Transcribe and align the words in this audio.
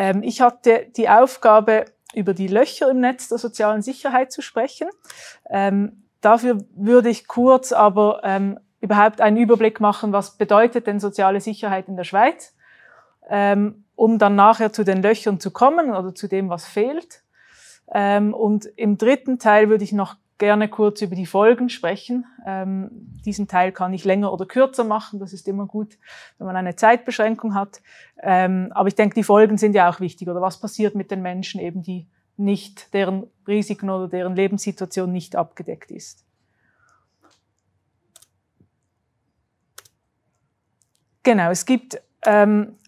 Ähm, 0.00 0.22
ich 0.22 0.40
hatte 0.40 0.86
die 0.96 1.10
Aufgabe, 1.10 1.84
über 2.14 2.32
die 2.32 2.48
Löcher 2.48 2.90
im 2.90 3.00
Netz 3.00 3.28
der 3.28 3.36
sozialen 3.36 3.82
Sicherheit 3.82 4.32
zu 4.32 4.40
sprechen. 4.40 4.88
Ähm, 5.48 6.04
dafür 6.22 6.64
würde 6.74 7.10
ich 7.10 7.28
kurz 7.28 7.70
aber 7.70 8.22
ähm, 8.24 8.58
überhaupt 8.80 9.20
einen 9.20 9.36
Überblick 9.36 9.78
machen, 9.78 10.12
was 10.12 10.38
bedeutet 10.38 10.86
denn 10.86 11.00
soziale 11.00 11.40
Sicherheit 11.42 11.86
in 11.86 11.96
der 11.96 12.04
Schweiz, 12.04 12.56
ähm, 13.28 13.84
um 13.94 14.18
dann 14.18 14.36
nachher 14.36 14.72
zu 14.72 14.84
den 14.84 15.02
Löchern 15.02 15.38
zu 15.38 15.50
kommen 15.50 15.90
oder 15.90 16.14
zu 16.14 16.28
dem, 16.28 16.48
was 16.48 16.64
fehlt. 16.64 17.22
Ähm, 17.92 18.32
und 18.32 18.64
im 18.64 18.96
dritten 18.96 19.38
Teil 19.38 19.68
würde 19.68 19.84
ich 19.84 19.92
noch 19.92 20.16
gerne 20.40 20.68
kurz 20.68 21.00
über 21.02 21.14
die 21.14 21.26
Folgen 21.26 21.68
sprechen. 21.68 22.26
Ähm, 22.44 22.90
diesen 23.24 23.46
Teil 23.46 23.70
kann 23.70 23.92
ich 23.92 24.04
länger 24.04 24.32
oder 24.32 24.46
kürzer 24.46 24.82
machen. 24.82 25.20
Das 25.20 25.32
ist 25.32 25.46
immer 25.46 25.66
gut, 25.66 25.98
wenn 26.38 26.48
man 26.48 26.56
eine 26.56 26.74
Zeitbeschränkung 26.74 27.54
hat. 27.54 27.80
Ähm, 28.20 28.72
aber 28.74 28.88
ich 28.88 28.96
denke, 28.96 29.14
die 29.14 29.22
Folgen 29.22 29.58
sind 29.58 29.76
ja 29.76 29.88
auch 29.88 30.00
wichtig. 30.00 30.28
Oder 30.28 30.40
was 30.40 30.58
passiert 30.58 30.96
mit 30.96 31.12
den 31.12 31.22
Menschen 31.22 31.60
eben, 31.60 31.82
die 31.82 32.08
nicht, 32.36 32.92
deren 32.94 33.28
Risiken 33.46 33.90
oder 33.90 34.08
deren 34.08 34.34
Lebenssituation 34.34 35.12
nicht 35.12 35.36
abgedeckt 35.36 35.92
ist. 35.92 36.24
Genau, 41.22 41.50
es 41.50 41.66
gibt, 41.66 42.00
ähm, 42.24 42.78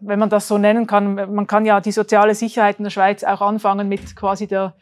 wenn 0.00 0.18
man 0.18 0.28
das 0.28 0.46
so 0.46 0.58
nennen 0.58 0.86
kann, 0.86 1.14
man 1.14 1.46
kann 1.46 1.64
ja 1.64 1.80
die 1.80 1.92
soziale 1.92 2.34
Sicherheit 2.34 2.78
in 2.78 2.84
der 2.84 2.90
Schweiz 2.90 3.24
auch 3.24 3.40
anfangen 3.40 3.88
mit 3.88 4.14
quasi 4.14 4.46
der 4.46 4.74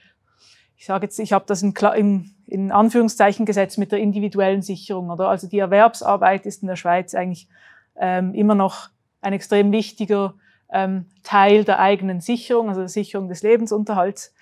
ich 0.77 0.87
sage 0.87 1.07
jetzt, 1.07 1.19
ich 1.19 1.33
habe 1.33 1.45
das 1.47 1.63
in, 1.63 1.75
in, 1.97 2.31
in 2.47 2.73
Anführungszeichen 2.73 3.47
gesetzt 3.47 3.79
mit 3.79 3.93
der 3.93 4.01
individuellen 4.01 4.63
Sicherung. 4.63 5.11
Oder? 5.11 5.29
Also 5.29 5.49
die 5.49 5.59
Erwerbsarbeit 5.59 6.47
ist 6.47 6.63
in 6.63 6.69
der 6.69 6.77
Schweiz 6.77 7.15
eigentlich 7.15 7.49
ähm, 7.97 8.35
immer 8.35 8.55
noch 8.55 8.89
ein 9.21 9.33
extrem 9.33 9.73
wichtiger 9.73 10.35
ähm, 10.73 11.07
Teil 11.23 11.65
der 11.65 11.79
eigenen 11.79 12.21
Sicherung, 12.21 12.69
also 12.69 12.81
der 12.81 12.89
Sicherung 12.89 13.29
des 13.29 13.43
Lebensunterhalts. 13.43 14.35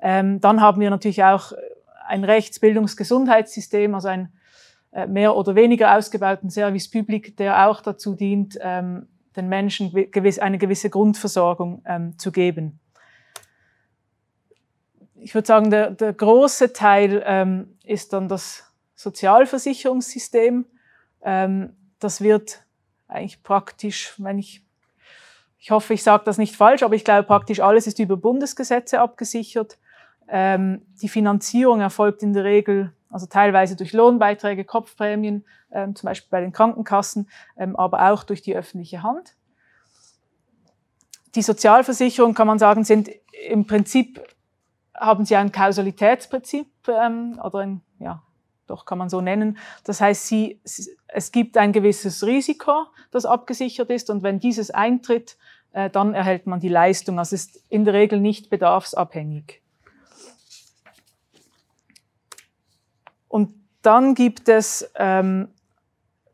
Ähm, 0.00 0.40
dann 0.40 0.60
haben 0.60 0.80
wir 0.80 0.90
natürlich 0.90 1.24
auch 1.24 1.52
ein 2.06 2.24
Rechtsbildungsgesundheitssystem, 2.24 3.94
also 3.94 4.08
ein 4.08 4.32
äh, 4.92 5.06
mehr 5.06 5.36
oder 5.36 5.54
weniger 5.54 5.96
ausgebauten 5.96 6.50
Service 6.50 6.90
Public, 6.90 7.36
der 7.36 7.68
auch 7.68 7.80
dazu 7.80 8.14
dient, 8.14 8.58
ähm, 8.60 9.08
den 9.36 9.48
Menschen 9.48 9.92
gewiss, 10.10 10.38
eine 10.38 10.58
gewisse 10.58 10.90
Grundversorgung 10.90 11.82
ähm, 11.86 12.18
zu 12.18 12.32
geben 12.32 12.80
ich 15.26 15.34
würde 15.34 15.48
sagen, 15.48 15.70
der, 15.70 15.90
der 15.90 16.12
große 16.12 16.72
Teil 16.72 17.20
ähm, 17.26 17.76
ist 17.82 18.12
dann 18.12 18.28
das 18.28 18.72
Sozialversicherungssystem. 18.94 20.66
Ähm, 21.20 21.76
das 21.98 22.20
wird 22.20 22.62
eigentlich 23.08 23.42
praktisch, 23.42 24.14
wenn 24.18 24.38
ich, 24.38 24.64
ich 25.58 25.72
hoffe, 25.72 25.94
ich 25.94 26.04
sage 26.04 26.22
das 26.24 26.38
nicht 26.38 26.54
falsch, 26.54 26.84
aber 26.84 26.94
ich 26.94 27.04
glaube 27.04 27.24
praktisch 27.24 27.58
alles 27.58 27.88
ist 27.88 27.98
über 27.98 28.16
Bundesgesetze 28.16 29.00
abgesichert. 29.00 29.78
Ähm, 30.28 30.82
die 31.02 31.08
Finanzierung 31.08 31.80
erfolgt 31.80 32.22
in 32.22 32.32
der 32.32 32.44
Regel, 32.44 32.92
also 33.10 33.26
teilweise 33.26 33.74
durch 33.74 33.92
Lohnbeiträge, 33.92 34.64
Kopfprämien, 34.64 35.44
ähm, 35.72 35.96
zum 35.96 36.06
Beispiel 36.06 36.28
bei 36.30 36.40
den 36.40 36.52
Krankenkassen, 36.52 37.28
ähm, 37.56 37.74
aber 37.74 38.12
auch 38.12 38.22
durch 38.22 38.42
die 38.42 38.54
öffentliche 38.54 39.02
Hand. 39.02 39.34
Die 41.34 41.42
Sozialversicherung, 41.42 42.32
kann 42.32 42.46
man 42.46 42.60
sagen, 42.60 42.84
sind 42.84 43.10
im 43.48 43.66
Prinzip 43.66 44.20
haben 44.98 45.24
sie 45.24 45.36
ein 45.36 45.52
Kausalitätsprinzip 45.52 46.68
ähm, 46.88 47.40
oder 47.42 47.60
ein, 47.60 47.80
ja, 47.98 48.22
doch 48.66 48.84
kann 48.84 48.98
man 48.98 49.08
so 49.08 49.20
nennen. 49.20 49.58
Das 49.84 50.00
heißt, 50.00 50.26
sie, 50.26 50.60
es 51.08 51.32
gibt 51.32 51.56
ein 51.56 51.72
gewisses 51.72 52.24
Risiko, 52.24 52.86
das 53.10 53.24
abgesichert 53.24 53.90
ist 53.90 54.10
und 54.10 54.22
wenn 54.22 54.40
dieses 54.40 54.70
eintritt, 54.70 55.36
äh, 55.72 55.90
dann 55.90 56.14
erhält 56.14 56.46
man 56.46 56.60
die 56.60 56.68
Leistung. 56.68 57.18
Also 57.18 57.34
es 57.34 57.46
ist 57.46 57.62
in 57.68 57.84
der 57.84 57.94
Regel 57.94 58.20
nicht 58.20 58.50
bedarfsabhängig. 58.50 59.62
Und 63.28 63.54
dann 63.82 64.14
gibt 64.14 64.48
es, 64.48 64.90
ähm, 64.96 65.48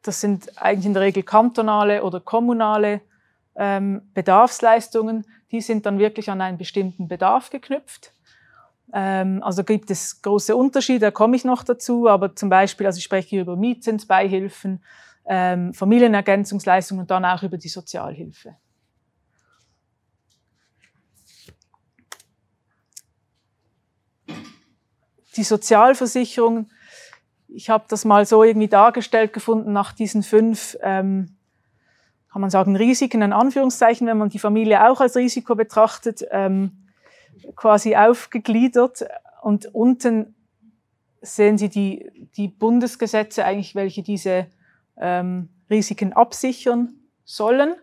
das 0.03 0.21
sind 0.21 0.63
eigentlich 0.63 0.87
in 0.87 0.95
der 0.95 1.03
Regel 1.03 1.23
kantonale 1.23 2.03
oder 2.03 2.21
kommunale 2.21 3.01
ähm, 3.55 4.03
Bedarfsleistungen, 4.15 5.27
die 5.51 5.61
sind 5.61 5.87
dann 5.87 5.99
wirklich 5.99 6.31
an 6.31 6.41
einen 6.41 6.57
bestimmten 6.57 7.09
Bedarf 7.09 7.51
geknüpft. 7.51 8.13
Ähm, 8.93 9.43
also 9.43 9.65
gibt 9.65 9.91
es 9.91 10.21
große 10.21 10.55
Unterschiede, 10.55 11.01
da 11.01 11.11
komme 11.11 11.35
ich 11.35 11.45
noch 11.45 11.65
dazu, 11.65 12.09
aber 12.09 12.37
zum 12.37 12.51
Beispiel, 12.51 12.87
also 12.87 12.99
ich 12.99 13.05
spreche 13.05 13.29
hier 13.29 13.43
über 13.43 13.57
Mietzinsbeihilfen, 13.57 14.85
ähm, 15.25 15.73
Familienergänzungsleistungen 15.73 17.03
und 17.03 17.11
dann 17.11 17.25
auch 17.25 17.43
über 17.43 17.57
die 17.57 17.69
Sozialhilfe. 17.69 18.57
Die 25.37 25.45
Sozialversicherung, 25.45 26.69
ich 27.49 27.71
habe 27.71 27.85
das 27.89 28.05
mal 28.05 28.27
so 28.27 28.45
irgendwie 28.45 28.69
dargestellt 28.69 29.33
gefunden 29.33 29.73
nach 29.73 29.93
diesen 29.93 30.23
fünf, 30.23 30.77
ähm, 30.83 31.37
kann 32.31 32.43
man 32.43 32.51
sagen, 32.51 32.77
Risiken 32.77 33.23
in 33.23 33.33
Anführungszeichen, 33.33 34.07
wenn 34.07 34.19
man 34.19 34.29
die 34.29 34.39
Familie 34.39 34.91
auch 34.91 35.01
als 35.01 35.17
Risiko 35.17 35.55
betrachtet. 35.55 36.23
Ähm, 36.31 36.82
quasi 37.57 37.97
aufgegliedert 37.97 39.05
und 39.43 39.75
unten 39.75 40.35
sehen 41.21 41.59
Sie 41.59 41.69
die, 41.69 42.29
die 42.37 42.49
Bundesgesetze 42.49 43.45
eigentlich, 43.45 43.75
welche 43.75 44.03
diese 44.03 44.47
ähm, 44.97 45.49
Risiken 45.71 46.13
absichern 46.13 46.95
sollen. 47.25 47.75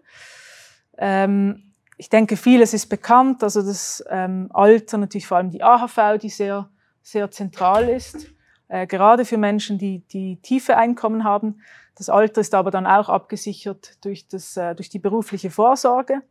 Ähm, 0.98 1.74
ich 1.98 2.10
denke, 2.10 2.38
vieles 2.38 2.74
ist 2.74 2.88
bekannt, 2.88 3.44
also 3.44 3.62
das 3.62 4.04
ähm, 4.10 4.50
Alter, 4.54 4.98
natürlich 4.98 5.28
vor 5.28 5.38
allem 5.38 5.52
die 5.52 5.64
AHV, 5.64 6.18
die 6.22 6.30
sehr, 6.30 6.70
sehr 7.02 7.32
zentral 7.32 7.90
ist, 7.90 8.28
äh, 8.68 8.88
gerade 8.88 9.26
für 9.26 9.38
Menschen, 9.38 9.78
die, 9.78 10.00
die 10.08 10.38
tiefe 10.42 10.78
Einkommen 10.78 11.24
haben. 11.24 11.62
Das 11.96 12.10
Alter 12.10 12.40
ist 12.40 12.56
aber 12.56 12.72
dann 12.72 12.88
auch 12.88 13.10
abgesichert 13.10 13.98
durch, 14.06 14.28
das, 14.28 14.56
äh, 14.56 14.76
durch 14.76 14.90
die 14.90 15.00
berufliche 15.00 15.52
Vorsorge 15.52 16.22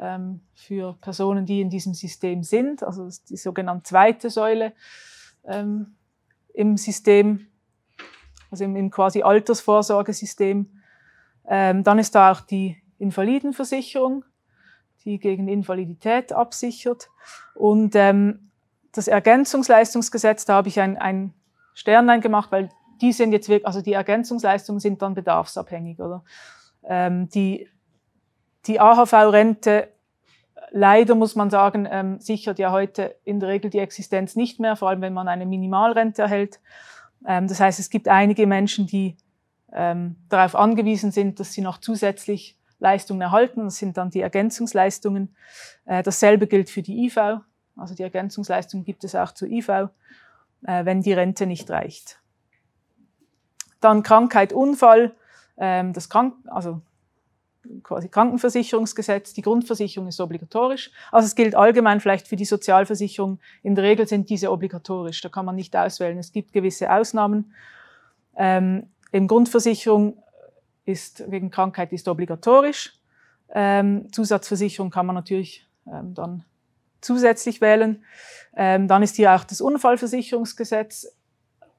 ähm, 0.00 0.40
für 0.54 0.96
Personen, 1.00 1.46
die 1.46 1.60
in 1.60 1.70
diesem 1.70 1.94
System 1.94 2.42
sind, 2.42 2.82
also 2.82 3.08
die 3.28 3.36
sogenannte 3.36 3.84
zweite 3.84 4.30
Säule 4.30 4.72
ähm, 5.44 5.96
im 6.54 6.76
System, 6.76 7.46
also 8.50 8.64
im, 8.64 8.76
im 8.76 8.90
quasi 8.90 9.22
Altersvorsorgesystem. 9.22 10.70
Ähm, 11.46 11.84
dann 11.84 11.98
ist 11.98 12.14
da 12.14 12.32
auch 12.32 12.40
die 12.40 12.76
Invalidenversicherung, 12.98 14.24
die 15.04 15.18
gegen 15.18 15.48
Invalidität 15.48 16.32
absichert. 16.32 17.08
Und 17.54 17.94
ähm, 17.94 18.50
das 18.92 19.08
Ergänzungsleistungsgesetz, 19.08 20.44
da 20.44 20.54
habe 20.54 20.68
ich 20.68 20.80
ein, 20.80 20.96
ein 20.96 21.32
Sternlein 21.74 22.20
gemacht, 22.20 22.50
weil 22.50 22.70
die 23.00 23.12
sind 23.12 23.32
jetzt 23.32 23.48
wirklich, 23.48 23.66
also 23.66 23.80
die 23.80 23.92
Ergänzungsleistungen 23.92 24.80
sind 24.80 25.02
dann 25.02 25.14
bedarfsabhängig, 25.14 26.00
oder? 26.00 26.24
Ähm, 26.84 27.28
die 27.28 27.68
die 28.66 28.80
AHV-Rente, 28.80 29.88
leider 30.70 31.14
muss 31.14 31.34
man 31.34 31.50
sagen, 31.50 31.88
ähm, 31.90 32.20
sichert 32.20 32.58
ja 32.58 32.72
heute 32.72 33.16
in 33.24 33.40
der 33.40 33.48
Regel 33.48 33.70
die 33.70 33.78
Existenz 33.78 34.36
nicht 34.36 34.60
mehr, 34.60 34.76
vor 34.76 34.88
allem 34.88 35.00
wenn 35.00 35.14
man 35.14 35.28
eine 35.28 35.46
Minimalrente 35.46 36.22
erhält. 36.22 36.60
Ähm, 37.26 37.48
das 37.48 37.60
heißt, 37.60 37.78
es 37.78 37.90
gibt 37.90 38.08
einige 38.08 38.46
Menschen, 38.46 38.86
die 38.86 39.16
ähm, 39.72 40.16
darauf 40.28 40.54
angewiesen 40.54 41.10
sind, 41.10 41.40
dass 41.40 41.52
sie 41.52 41.60
noch 41.60 41.78
zusätzlich 41.78 42.58
Leistungen 42.78 43.20
erhalten. 43.20 43.64
Das 43.64 43.76
sind 43.76 43.96
dann 43.96 44.10
die 44.10 44.20
Ergänzungsleistungen. 44.20 45.34
Äh, 45.84 46.02
dasselbe 46.02 46.46
gilt 46.46 46.70
für 46.70 46.82
die 46.82 47.06
IV. 47.06 47.40
Also 47.76 47.94
die 47.94 48.02
Ergänzungsleistungen 48.02 48.84
gibt 48.84 49.04
es 49.04 49.14
auch 49.14 49.32
zur 49.32 49.48
IV, 49.48 49.68
äh, 49.68 50.84
wenn 50.84 51.02
die 51.02 51.12
Rente 51.12 51.46
nicht 51.46 51.70
reicht. 51.70 52.20
Dann 53.80 54.02
Krankheit, 54.02 54.52
Unfall. 54.52 55.14
Ähm, 55.56 55.92
das 55.92 56.08
Krank 56.08 56.34
also 56.46 56.80
quasi 57.82 58.08
Krankenversicherungsgesetz. 58.08 59.32
Die 59.34 59.42
Grundversicherung 59.42 60.08
ist 60.08 60.20
obligatorisch. 60.20 60.90
Also 61.12 61.26
es 61.26 61.34
gilt 61.34 61.54
allgemein 61.54 62.00
vielleicht 62.00 62.28
für 62.28 62.36
die 62.36 62.44
Sozialversicherung. 62.44 63.38
In 63.62 63.74
der 63.74 63.84
Regel 63.84 64.06
sind 64.06 64.30
diese 64.30 64.50
obligatorisch. 64.50 65.20
Da 65.20 65.28
kann 65.28 65.44
man 65.44 65.56
nicht 65.56 65.76
auswählen. 65.76 66.18
Es 66.18 66.32
gibt 66.32 66.52
gewisse 66.52 66.92
Ausnahmen. 66.92 67.52
Ähm, 68.36 68.88
Im 69.12 69.26
Grundversicherung 69.26 70.22
ist 70.84 71.30
wegen 71.30 71.50
Krankheit 71.50 71.92
ist 71.92 72.08
obligatorisch. 72.08 72.94
Ähm, 73.54 74.10
Zusatzversicherung 74.12 74.90
kann 74.90 75.06
man 75.06 75.14
natürlich 75.14 75.66
ähm, 75.86 76.14
dann 76.14 76.44
zusätzlich 77.00 77.60
wählen. 77.60 78.04
Ähm, 78.56 78.88
dann 78.88 79.02
ist 79.02 79.16
hier 79.16 79.34
auch 79.34 79.44
das 79.44 79.60
Unfallversicherungsgesetz. 79.60 81.14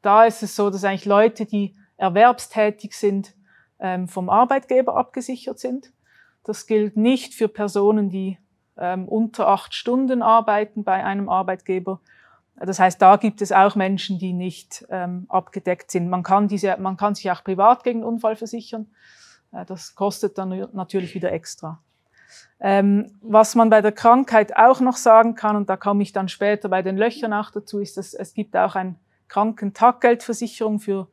Da 0.01 0.25
ist 0.25 0.44
es 0.44 0.56
so, 0.56 0.69
dass 0.69 0.83
eigentlich 0.83 1.06
Leute, 1.06 1.45
die 1.45 1.75
erwerbstätig 1.97 2.94
sind, 2.94 3.33
vom 4.07 4.29
Arbeitgeber 4.29 4.97
abgesichert 4.97 5.57
sind. 5.57 5.93
Das 6.43 6.67
gilt 6.67 6.97
nicht 6.97 7.33
für 7.33 7.47
Personen, 7.47 8.09
die 8.09 8.37
ähm, 8.77 9.07
unter 9.07 9.47
acht 9.47 9.73
Stunden 9.73 10.21
arbeiten 10.21 10.83
bei 10.83 11.03
einem 11.03 11.29
Arbeitgeber. 11.29 11.99
Das 12.55 12.79
heißt, 12.79 13.01
da 13.01 13.15
gibt 13.15 13.41
es 13.41 13.51
auch 13.51 13.75
Menschen, 13.75 14.19
die 14.19 14.33
nicht 14.33 14.85
ähm, 14.89 15.25
abgedeckt 15.29 15.91
sind. 15.91 16.09
Man 16.09 16.23
kann, 16.23 16.47
diese, 16.47 16.75
man 16.77 16.97
kann 16.97 17.15
sich 17.15 17.31
auch 17.31 17.43
privat 17.43 17.83
gegen 17.83 18.03
Unfall 18.03 18.35
versichern. 18.35 18.87
Äh, 19.51 19.65
das 19.65 19.95
kostet 19.95 20.37
dann 20.37 20.67
natürlich 20.73 21.15
wieder 21.15 21.31
extra. 21.31 21.81
Ähm, 22.59 23.11
was 23.21 23.55
man 23.55 23.69
bei 23.69 23.81
der 23.81 23.93
Krankheit 23.93 24.55
auch 24.57 24.81
noch 24.81 24.97
sagen 24.97 25.35
kann, 25.35 25.55
und 25.55 25.69
da 25.69 25.77
komme 25.77 26.03
ich 26.03 26.11
dann 26.11 26.27
später 26.27 26.67
bei 26.69 26.81
den 26.81 26.97
Löchern 26.97 27.33
auch 27.33 27.51
dazu, 27.51 27.79
ist, 27.79 27.97
dass 27.97 28.13
es 28.13 28.33
gibt 28.33 28.55
auch 28.57 28.75
eine 28.75 28.95
Krankentaggeldversicherung 29.29 30.79
für, 30.79 31.07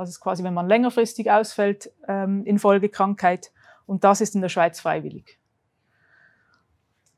also 0.00 0.18
quasi, 0.18 0.42
wenn 0.42 0.54
man 0.54 0.66
längerfristig 0.66 1.30
ausfällt 1.30 1.92
ähm, 2.08 2.44
infolge 2.44 2.88
Krankheit, 2.88 3.52
und 3.86 4.04
das 4.04 4.20
ist 4.20 4.34
in 4.34 4.40
der 4.40 4.48
Schweiz 4.48 4.80
freiwillig. 4.80 5.38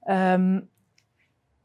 Ähm, 0.06 0.68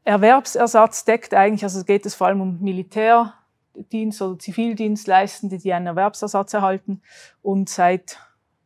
Erwerbsersatz 0.04 1.04
deckt 1.04 1.34
eigentlich, 1.34 1.64
also 1.64 1.84
geht 1.84 2.06
es 2.06 2.14
vor 2.14 2.28
allem 2.28 2.40
um 2.40 2.60
Militärdienst 2.60 4.22
oder 4.22 4.38
Zivildienstleistende, 4.38 5.58
die 5.58 5.72
einen 5.72 5.88
Erwerbsersatz 5.88 6.54
erhalten 6.54 7.02
und 7.42 7.68
seit 7.68 8.18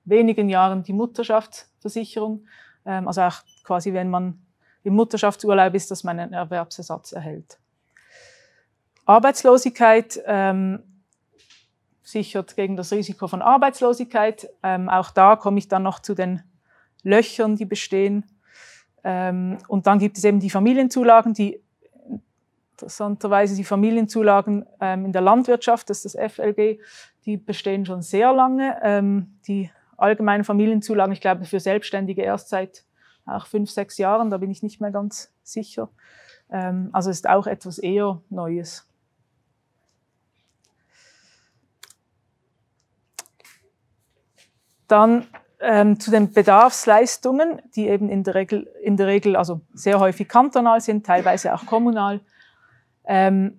wenigen 0.04 0.48
Jahren 0.48 0.82
die 0.82 0.92
Mutterschaftsversicherung. 0.92 2.46
Ähm, 2.84 3.08
also 3.08 3.22
auch 3.22 3.36
quasi, 3.64 3.92
wenn 3.92 4.10
man 4.10 4.44
im 4.84 4.94
Mutterschaftsurlaub 4.94 5.74
ist, 5.74 5.90
dass 5.90 6.04
man 6.04 6.18
einen 6.18 6.32
Erwerbsersatz 6.32 7.12
erhält. 7.12 7.58
Arbeitslosigkeit 9.04 10.20
ähm, 10.26 10.91
sichert 12.02 12.56
gegen 12.56 12.76
das 12.76 12.92
Risiko 12.92 13.28
von 13.28 13.42
Arbeitslosigkeit. 13.42 14.48
Ähm, 14.62 14.88
auch 14.88 15.10
da 15.10 15.36
komme 15.36 15.58
ich 15.58 15.68
dann 15.68 15.82
noch 15.82 16.00
zu 16.00 16.14
den 16.14 16.42
Löchern, 17.02 17.56
die 17.56 17.64
bestehen. 17.64 18.24
Ähm, 19.04 19.58
und 19.68 19.86
dann 19.86 19.98
gibt 19.98 20.18
es 20.18 20.24
eben 20.24 20.40
die 20.40 20.50
Familienzulagen, 20.50 21.34
die 21.34 21.60
interessanterweise 22.72 23.54
die 23.54 23.64
Familienzulagen 23.64 24.66
ähm, 24.80 25.06
in 25.06 25.12
der 25.12 25.22
Landwirtschaft, 25.22 25.88
das 25.88 26.04
ist 26.04 26.16
das 26.16 26.32
FLG, 26.32 26.80
die 27.24 27.36
bestehen 27.36 27.86
schon 27.86 28.02
sehr 28.02 28.32
lange. 28.32 28.78
Ähm, 28.82 29.38
die 29.46 29.70
allgemeinen 29.96 30.44
Familienzulagen, 30.44 31.12
ich 31.12 31.20
glaube, 31.20 31.44
für 31.44 31.60
Selbstständige 31.60 32.22
erst 32.22 32.48
seit 32.48 32.84
auch 33.24 33.46
fünf, 33.46 33.70
sechs 33.70 33.98
Jahren, 33.98 34.30
da 34.30 34.38
bin 34.38 34.50
ich 34.50 34.62
nicht 34.62 34.80
mehr 34.80 34.90
ganz 34.90 35.32
sicher. 35.44 35.90
Ähm, 36.50 36.90
also 36.92 37.10
ist 37.10 37.28
auch 37.28 37.46
etwas 37.46 37.78
eher 37.78 38.20
Neues. 38.30 38.88
Dann 44.92 45.26
ähm, 45.60 45.98
zu 45.98 46.10
den 46.10 46.32
Bedarfsleistungen, 46.32 47.62
die 47.74 47.88
eben 47.88 48.08
in 48.08 48.24
der, 48.24 48.34
Regel, 48.34 48.68
in 48.82 48.96
der 48.96 49.06
Regel 49.06 49.36
also 49.36 49.60
sehr 49.72 49.98
häufig 50.00 50.28
kantonal 50.28 50.80
sind, 50.80 51.06
teilweise 51.06 51.54
auch 51.54 51.66
kommunal. 51.66 52.20
Ähm, 53.04 53.58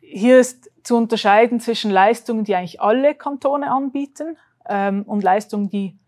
hier 0.00 0.40
ist 0.40 0.70
zu 0.82 0.96
unterscheiden 0.96 1.60
zwischen 1.60 1.90
Leistungen, 1.90 2.44
die 2.44 2.54
eigentlich 2.54 2.80
alle 2.80 3.14
Kantone 3.14 3.70
anbieten, 3.70 4.36
ähm, 4.68 5.02
und 5.02 5.22
Leistungen, 5.22 5.68
die 5.68 5.98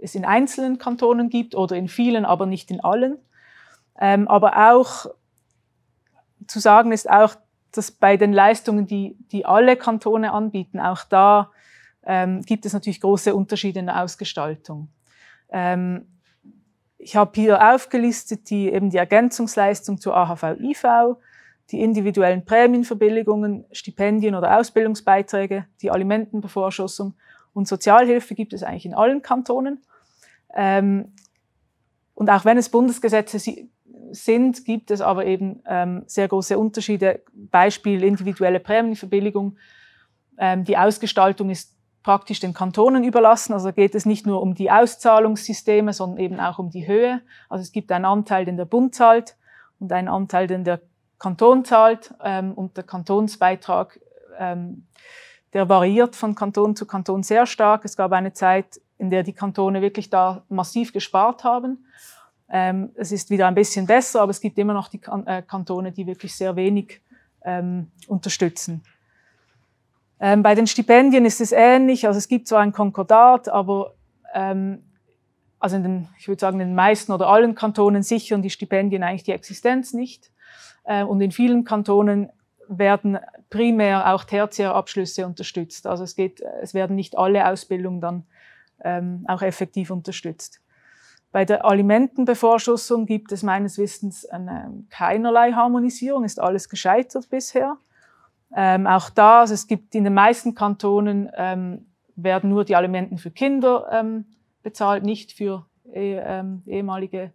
es 0.00 0.14
in 0.14 0.24
einzelnen 0.24 0.78
Kantonen 0.78 1.28
gibt 1.28 1.54
oder 1.54 1.76
in 1.76 1.88
vielen, 1.88 2.24
aber 2.24 2.46
nicht 2.46 2.70
in 2.70 2.80
allen. 2.80 3.18
Ähm, 3.98 4.28
aber 4.28 4.72
auch 4.72 5.06
zu 6.46 6.58
sagen 6.58 6.92
ist 6.92 7.10
auch, 7.10 7.34
dass 7.72 7.92
bei 7.92 8.16
den 8.16 8.32
Leistungen, 8.32 8.86
die, 8.86 9.16
die 9.30 9.44
alle 9.44 9.76
Kantone 9.76 10.32
anbieten, 10.32 10.80
auch 10.80 11.04
da 11.04 11.50
ähm, 12.10 12.42
gibt 12.42 12.66
es 12.66 12.72
natürlich 12.72 13.00
große 13.00 13.32
Unterschiede 13.32 13.78
in 13.78 13.86
der 13.86 14.02
Ausgestaltung. 14.02 14.88
Ähm, 15.48 16.08
ich 16.98 17.14
habe 17.14 17.30
hier 17.36 17.72
aufgelistet 17.72 18.50
die, 18.50 18.68
eben 18.68 18.90
die 18.90 18.96
Ergänzungsleistung 18.96 20.00
zur 20.00 20.16
AHV-IV, 20.16 21.16
die 21.70 21.80
individuellen 21.80 22.44
Prämienverbilligungen, 22.44 23.64
Stipendien 23.70 24.34
oder 24.34 24.58
Ausbildungsbeiträge, 24.58 25.66
die 25.82 25.92
Alimentenbevorschussung 25.92 27.14
und 27.52 27.68
Sozialhilfe 27.68 28.34
gibt 28.34 28.54
es 28.54 28.64
eigentlich 28.64 28.86
in 28.86 28.94
allen 28.94 29.22
Kantonen. 29.22 29.80
Ähm, 30.52 31.12
und 32.14 32.28
auch 32.28 32.44
wenn 32.44 32.58
es 32.58 32.70
Bundesgesetze 32.70 33.38
sind, 34.10 34.64
gibt 34.64 34.90
es 34.90 35.00
aber 35.00 35.26
eben 35.26 35.62
ähm, 35.64 36.02
sehr 36.06 36.26
große 36.26 36.58
Unterschiede. 36.58 37.22
Beispiel 37.32 38.02
individuelle 38.02 38.58
Prämienverbilligung. 38.58 39.56
Ähm, 40.38 40.64
die 40.64 40.76
Ausgestaltung 40.76 41.50
ist 41.50 41.79
praktisch 42.02 42.40
den 42.40 42.54
Kantonen 42.54 43.04
überlassen. 43.04 43.52
Also 43.52 43.72
geht 43.72 43.94
es 43.94 44.06
nicht 44.06 44.26
nur 44.26 44.42
um 44.42 44.54
die 44.54 44.70
Auszahlungssysteme, 44.70 45.92
sondern 45.92 46.18
eben 46.18 46.40
auch 46.40 46.58
um 46.58 46.70
die 46.70 46.86
Höhe. 46.86 47.20
Also 47.48 47.62
es 47.62 47.72
gibt 47.72 47.92
einen 47.92 48.04
Anteil, 48.04 48.44
den 48.44 48.56
der 48.56 48.64
Bund 48.64 48.94
zahlt 48.94 49.36
und 49.78 49.92
einen 49.92 50.08
Anteil, 50.08 50.46
den 50.46 50.64
der 50.64 50.80
Kanton 51.18 51.64
zahlt. 51.64 52.14
Ähm, 52.22 52.52
und 52.52 52.76
der 52.76 52.84
Kantonsbeitrag, 52.84 54.00
ähm, 54.38 54.86
der 55.52 55.68
variiert 55.68 56.16
von 56.16 56.34
Kanton 56.34 56.76
zu 56.76 56.86
Kanton 56.86 57.22
sehr 57.22 57.46
stark. 57.46 57.84
Es 57.84 57.96
gab 57.96 58.12
eine 58.12 58.32
Zeit, 58.32 58.80
in 58.98 59.10
der 59.10 59.22
die 59.22 59.32
Kantone 59.32 59.82
wirklich 59.82 60.10
da 60.10 60.44
massiv 60.48 60.92
gespart 60.92 61.44
haben. 61.44 61.86
Ähm, 62.48 62.90
es 62.94 63.12
ist 63.12 63.30
wieder 63.30 63.46
ein 63.46 63.54
bisschen 63.54 63.86
besser, 63.86 64.22
aber 64.22 64.30
es 64.30 64.40
gibt 64.40 64.58
immer 64.58 64.74
noch 64.74 64.88
die 64.88 65.00
äh, 65.26 65.42
Kantone, 65.42 65.92
die 65.92 66.06
wirklich 66.06 66.34
sehr 66.34 66.56
wenig 66.56 67.00
ähm, 67.44 67.90
unterstützen. 68.08 68.82
Ähm, 70.20 70.42
bei 70.42 70.54
den 70.54 70.66
Stipendien 70.66 71.24
ist 71.24 71.40
es 71.40 71.52
ähnlich. 71.52 72.06
Also 72.06 72.18
es 72.18 72.28
gibt 72.28 72.46
zwar 72.46 72.60
ein 72.60 72.72
Konkordat, 72.72 73.48
aber 73.48 73.94
ähm, 74.34 74.84
also 75.58 75.76
in 75.76 75.82
den, 75.82 76.08
ich 76.18 76.28
würde 76.28 76.40
sagen, 76.40 76.60
in 76.60 76.68
den 76.68 76.74
meisten 76.74 77.12
oder 77.12 77.28
allen 77.28 77.54
Kantonen 77.54 78.02
sichern 78.02 78.42
die 78.42 78.50
Stipendien 78.50 79.02
eigentlich 79.02 79.24
die 79.24 79.32
Existenz 79.32 79.92
nicht. 79.92 80.30
Äh, 80.84 81.04
und 81.04 81.20
in 81.20 81.32
vielen 81.32 81.64
Kantonen 81.64 82.30
werden 82.68 83.18
primär 83.48 84.14
auch 84.14 84.24
Tertiärabschlüsse 84.24 85.26
unterstützt. 85.26 85.86
Also 85.86 86.04
es, 86.04 86.14
geht, 86.14 86.40
es 86.62 86.74
werden 86.74 86.96
nicht 86.96 87.18
alle 87.18 87.48
Ausbildungen 87.48 88.00
dann 88.00 88.26
ähm, 88.84 89.24
auch 89.26 89.42
effektiv 89.42 89.90
unterstützt. 89.90 90.60
Bei 91.32 91.44
der 91.44 91.64
Alimentenbevorschussung 91.64 93.06
gibt 93.06 93.32
es 93.32 93.42
meines 93.42 93.78
Wissens 93.78 94.26
eine, 94.26 94.84
keinerlei 94.90 95.52
Harmonisierung, 95.52 96.24
ist 96.24 96.40
alles 96.40 96.68
gescheitert 96.68 97.28
bisher. 97.30 97.76
Ähm, 98.54 98.86
auch 98.86 99.10
da, 99.10 99.40
also 99.40 99.54
es 99.54 99.66
gibt 99.66 99.94
in 99.94 100.04
den 100.04 100.14
meisten 100.14 100.54
Kantonen 100.54 101.30
ähm, 101.36 101.86
werden 102.16 102.50
nur 102.50 102.64
die 102.64 102.74
Alimenten 102.74 103.18
für 103.18 103.30
Kinder 103.30 103.88
ähm, 103.92 104.24
bezahlt, 104.62 105.04
nicht 105.04 105.32
für 105.32 105.66
eh, 105.92 106.16
ähm, 106.16 106.62
ehemalige 106.66 107.32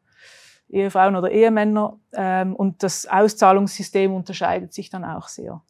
Ehefrauen 0.69 1.15
oder 1.15 1.31
Ehemänner. 1.31 1.97
Ähm, 2.13 2.55
und 2.55 2.83
das 2.83 3.07
Auszahlungssystem 3.07 4.13
unterscheidet 4.13 4.73
sich 4.73 4.89
dann 4.89 5.05
auch 5.05 5.29
sehr. 5.29 5.61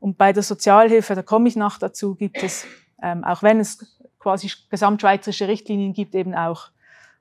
Und 0.00 0.18
bei 0.18 0.32
der 0.32 0.42
Sozialhilfe, 0.42 1.14
da 1.14 1.22
komme 1.22 1.48
ich 1.48 1.56
noch 1.56 1.78
dazu, 1.78 2.14
gibt 2.14 2.42
es, 2.42 2.66
ähm, 3.02 3.24
auch 3.24 3.42
wenn 3.42 3.60
es 3.60 4.02
quasi 4.18 4.50
gesamtschweizerische 4.70 5.48
Richtlinien 5.48 5.92
gibt, 5.92 6.14
eben 6.14 6.34
auch 6.34 6.68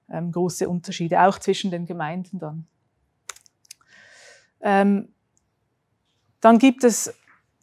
große 0.10 0.70
Unterschiede, 0.70 1.22
auch 1.22 1.40
zwischen 1.40 1.72
den 1.72 1.86
Gemeinden 1.86 2.38
dann. 2.38 2.68
Dann 4.60 5.08
gibt 6.60 6.84
es 6.84 7.14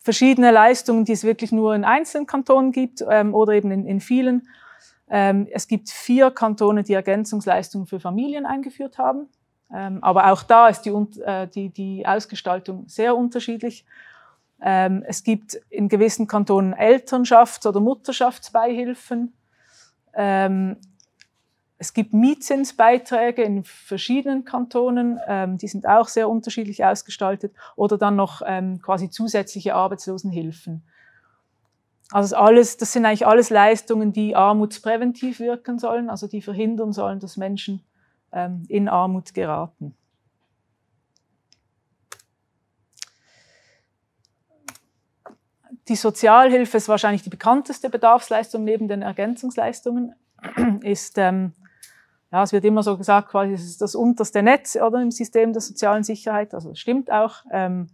verschiedene 0.01 0.51
Leistungen, 0.51 1.05
die 1.05 1.13
es 1.13 1.25
wirklich 1.25 1.53
nur 1.53 1.75
in 1.75 1.85
einzelnen 1.85 2.27
Kantonen 2.27 2.73
gibt 2.73 3.05
ähm, 3.09 3.35
oder 3.35 3.53
eben 3.53 3.71
in, 3.71 3.87
in 3.87 4.01
vielen. 4.01 4.49
Ähm, 5.09 5.47
es 5.53 5.69
gibt 5.69 5.91
vier 5.91 6.31
Kantone, 6.31 6.83
die 6.83 6.95
Ergänzungsleistungen 6.95 7.87
für 7.87 8.01
Familien 8.01 8.47
eingeführt 8.47 8.99
haben. 8.99 9.29
Ähm, 9.73 10.03
aber 10.03 10.33
auch 10.33 10.43
da 10.43 10.69
ist 10.69 10.83
die, 10.83 10.91
äh, 10.91 11.47
die, 11.49 11.69
die 11.69 12.07
Ausgestaltung 12.07 12.89
sehr 12.89 13.17
unterschiedlich. 13.17 13.85
Ähm, 14.63 15.05
es 15.07 15.23
gibt 15.23 15.55
in 15.69 15.89
gewissen 15.89 16.27
Kantonen 16.27 16.75
Elternschafts- 16.75 17.67
oder 17.67 17.81
Mutterschaftsbeihilfen. 17.81 19.33
Es 21.83 21.95
gibt 21.95 22.13
Mietzinsbeiträge 22.13 23.43
in 23.43 23.65
verschiedenen 23.65 24.45
Kantonen, 24.45 25.19
ähm, 25.27 25.57
die 25.57 25.67
sind 25.67 25.89
auch 25.89 26.09
sehr 26.09 26.29
unterschiedlich 26.29 26.85
ausgestaltet, 26.85 27.55
oder 27.75 27.97
dann 27.97 28.17
noch 28.17 28.43
ähm, 28.45 28.83
quasi 28.83 29.09
zusätzliche 29.09 29.75
Arbeitslosenhilfen. 29.75 30.83
Also 32.11 32.37
alles, 32.37 32.77
das 32.77 32.93
sind 32.93 33.07
eigentlich 33.07 33.27
alles 33.27 33.49
Leistungen, 33.49 34.13
die 34.13 34.37
armutspräventiv 34.37 35.41
wirken 35.41 35.79
sollen, 35.79 36.11
also 36.11 36.27
die 36.27 36.43
verhindern 36.43 36.93
sollen, 36.93 37.19
dass 37.19 37.39
Menschen 37.39 37.83
ähm, 38.31 38.65
in 38.69 38.87
Armut 38.87 39.33
geraten. 39.33 39.95
Die 45.89 45.97
Sozialhilfe 45.97 46.77
ist 46.77 46.91
wahrscheinlich 46.91 47.23
die 47.23 47.31
bekannteste 47.31 47.89
Bedarfsleistung 47.89 48.65
neben 48.65 48.87
den 48.87 49.01
Ergänzungsleistungen, 49.01 50.15
ist 50.83 51.17
ähm, 51.17 51.55
ja, 52.33 52.43
es 52.43 52.53
wird 52.53 52.65
immer 52.65 52.83
so 52.83 52.97
gesagt, 52.97 53.29
quasi, 53.29 53.53
es 53.55 53.65
ist 53.65 53.83
das 53.83 53.95
unterste 53.95 54.43
Netz 54.43 54.77
oder 54.77 55.03
im 55.03 55.11
System 55.11 55.53
der 55.53 55.63
sozialen 55.63 56.05
Sicherheit. 56.05 56.55
Also 56.55 56.71
das 56.71 56.79
stimmt 56.79 57.11
auch. 57.11 57.45
Ähm, 57.51 57.89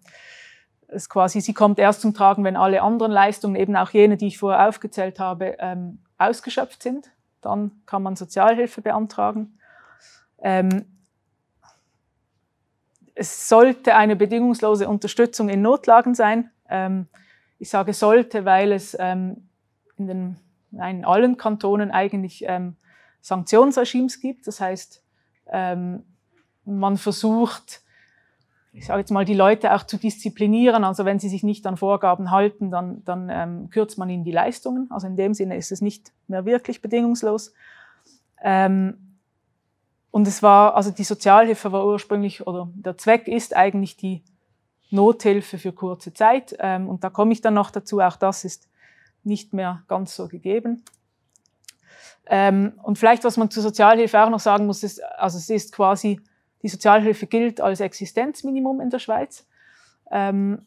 es 0.88 1.08
quasi, 1.08 1.40
sie 1.40 1.54
kommt 1.54 1.78
erst 1.78 2.02
zum 2.02 2.14
Tragen, 2.14 2.44
wenn 2.44 2.56
alle 2.56 2.82
anderen 2.82 3.12
Leistungen, 3.12 3.56
eben 3.56 3.76
auch 3.76 3.90
jene, 3.90 4.16
die 4.16 4.26
ich 4.26 4.38
vorher 4.38 4.68
aufgezählt 4.68 5.18
habe, 5.18 5.56
ähm, 5.58 5.98
ausgeschöpft 6.18 6.82
sind. 6.82 7.10
Dann 7.40 7.70
kann 7.86 8.02
man 8.02 8.14
Sozialhilfe 8.14 8.82
beantragen. 8.82 9.58
Ähm, 10.38 10.84
es 13.14 13.48
sollte 13.48 13.96
eine 13.96 14.16
bedingungslose 14.16 14.86
Unterstützung 14.88 15.48
in 15.48 15.62
Notlagen 15.62 16.14
sein. 16.14 16.50
Ähm, 16.68 17.06
ich 17.58 17.70
sage 17.70 17.94
sollte, 17.94 18.44
weil 18.44 18.72
es 18.72 18.94
ähm, 19.00 19.48
in, 19.96 20.06
den, 20.06 20.36
in 20.72 21.04
allen 21.04 21.38
Kantonen 21.38 21.90
eigentlich 21.90 22.44
ähm, 22.46 22.76
Sanktionsregimes 23.26 24.20
gibt. 24.20 24.46
Das 24.46 24.60
heißt, 24.60 25.02
Ähm, 25.48 26.02
man 26.64 26.96
versucht, 26.96 27.80
ich 28.72 28.86
sage 28.86 28.98
jetzt 28.98 29.12
mal, 29.12 29.24
die 29.24 29.36
Leute 29.36 29.72
auch 29.72 29.86
zu 29.86 29.96
disziplinieren. 29.96 30.82
Also 30.82 31.04
wenn 31.04 31.20
sie 31.20 31.28
sich 31.28 31.44
nicht 31.44 31.64
an 31.66 31.76
Vorgaben 31.76 32.32
halten, 32.32 32.72
dann, 32.72 33.04
dann 33.04 33.30
ähm, 33.30 33.70
kürzt 33.70 33.96
man 33.96 34.10
ihnen 34.10 34.24
die 34.24 34.32
Leistungen. 34.32 34.90
Also 34.90 35.06
in 35.06 35.14
dem 35.14 35.34
Sinne 35.34 35.56
ist 35.56 35.70
es 35.70 35.80
nicht 35.80 36.12
mehr 36.26 36.44
wirklich 36.44 36.82
bedingungslos. 36.82 37.52
Ähm, 38.42 38.94
und 40.10 40.26
es 40.26 40.42
war, 40.42 40.74
also 40.74 40.90
die 40.90 41.04
Sozialhilfe 41.04 41.70
war 41.70 41.86
ursprünglich, 41.86 42.44
oder 42.44 42.68
der 42.74 42.96
Zweck 42.98 43.28
ist 43.28 43.54
eigentlich 43.54 43.96
die 43.96 44.24
Nothilfe 44.90 45.58
für 45.58 45.72
kurze 45.72 46.12
Zeit. 46.12 46.56
Ähm, 46.58 46.88
und 46.88 47.04
da 47.04 47.10
komme 47.10 47.32
ich 47.32 47.40
dann 47.40 47.54
noch 47.54 47.70
dazu, 47.70 48.00
auch 48.00 48.16
das 48.16 48.44
ist 48.44 48.68
nicht 49.22 49.52
mehr 49.52 49.84
ganz 49.86 50.16
so 50.16 50.26
gegeben. 50.26 50.82
Ähm, 52.28 52.78
und 52.82 52.98
vielleicht, 52.98 53.24
was 53.24 53.36
man 53.36 53.50
zur 53.50 53.62
Sozialhilfe 53.62 54.20
auch 54.22 54.30
noch 54.30 54.40
sagen 54.40 54.66
muss, 54.66 54.82
ist, 54.82 55.02
also 55.18 55.38
es 55.38 55.48
ist 55.48 55.72
quasi, 55.72 56.20
die 56.62 56.68
Sozialhilfe 56.68 57.26
gilt 57.26 57.60
als 57.60 57.80
Existenzminimum 57.80 58.80
in 58.80 58.90
der 58.90 58.98
Schweiz. 58.98 59.46
Ähm, 60.10 60.62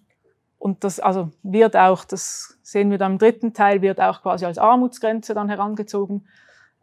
und 0.57 0.83
das 0.83 0.99
also 0.99 1.31
wird 1.41 1.75
auch, 1.75 2.03
das 2.05 2.57
sehen 2.61 2.91
wir 2.91 2.97
dann 2.97 3.13
im 3.13 3.17
dritten 3.17 3.53
Teil, 3.53 3.81
wird 3.81 3.99
auch 4.01 4.21
quasi 4.21 4.45
als 4.45 4.57
Armutsgrenze 4.57 5.33
dann 5.33 5.49
herangezogen. 5.49 6.27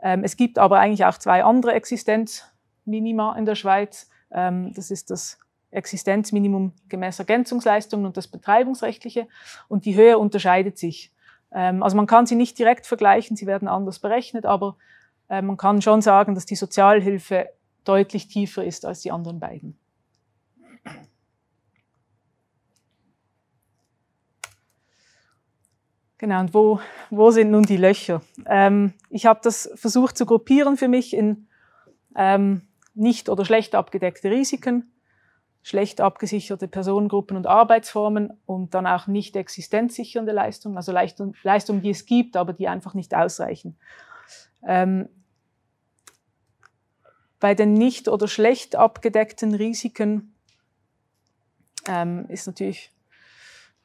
Ähm, 0.03 0.25
es 0.25 0.37
gibt 0.37 0.59
aber 0.59 0.79
eigentlich 0.79 1.05
auch 1.05 1.19
zwei 1.19 1.45
andere 1.45 1.73
Existenzminima 1.75 3.37
in 3.39 3.45
der 3.45 3.55
Schweiz. 3.55 4.11
Ähm, 4.31 4.73
das 4.75 4.91
ist 4.91 5.11
das 5.11 5.39
Existenzminimum 5.71 6.73
gemäß 6.89 7.19
Ergänzungsleistungen 7.19 8.07
und 8.07 8.17
das 8.17 8.29
betreibungsrechtliche. 8.29 9.29
Und 9.69 9.85
die 9.85 9.95
Höhe 9.95 10.19
unterscheidet 10.19 10.79
sich. 10.79 11.13
Ähm, 11.57 11.83
also 11.83 11.97
man 11.97 12.07
kann 12.07 12.27
sie 12.27 12.37
nicht 12.37 12.59
direkt 12.59 12.87
vergleichen, 12.87 13.35
sie 13.35 13.47
werden 13.47 13.67
anders 13.67 13.99
berechnet, 13.99 14.45
aber 14.45 14.77
äh, 15.31 15.41
man 15.41 15.57
kann 15.57 15.81
schon 15.81 16.03
sagen, 16.03 16.35
dass 16.35 16.45
die 16.45 16.55
Sozialhilfe 16.55 17.49
deutlich 17.85 18.29
tiefer 18.29 18.63
ist 18.63 18.85
als 18.85 19.01
die 19.01 19.11
anderen 19.11 19.41
beiden. 19.41 19.79
Genau, 26.19 26.41
und 26.41 26.55
wo, 26.55 26.81
wo 27.11 27.31
sind 27.31 27.51
nun 27.51 27.63
die 27.63 27.77
Löcher? 27.77 28.21
Ähm, 28.47 28.93
ich 29.09 29.25
habe 29.25 29.41
das 29.43 29.71
versucht 29.77 30.17
zu 30.19 30.27
gruppieren 30.27 30.77
für 30.77 30.89
mich 30.89 31.15
in 31.15 31.47
ähm, 32.17 32.63
nicht 32.95 33.29
oder 33.29 33.45
schlecht 33.45 33.75
abgedeckte 33.75 34.31
Risiken, 34.31 34.91
schlecht 35.67 36.01
abgesicherte 36.01 36.69
Personengruppen 36.69 37.37
und 37.37 37.49
Arbeitsformen 37.49 38.33
und 38.47 38.73
dann 38.73 38.87
auch 38.87 39.09
nicht 39.09 39.35
existenzsichernde 39.35 40.31
Leistungen, 40.31 40.77
also 40.77 40.93
Leistungen, 40.93 41.83
die 41.83 41.91
es 41.91 42.07
gibt, 42.07 42.37
aber 42.37 42.53
die 42.53 42.69
einfach 42.69 42.95
nicht 42.95 43.17
ausreichen. 43.17 43.77
Ähm, 44.65 45.09
bei 47.41 47.57
den 47.57 47.73
nicht 47.73 48.07
oder 48.07 48.29
schlecht 48.29 48.77
abgedeckten 48.77 49.57
Risiken 49.57 50.37
ähm, 51.89 52.27
ist 52.29 52.47
natürlich 52.47 52.95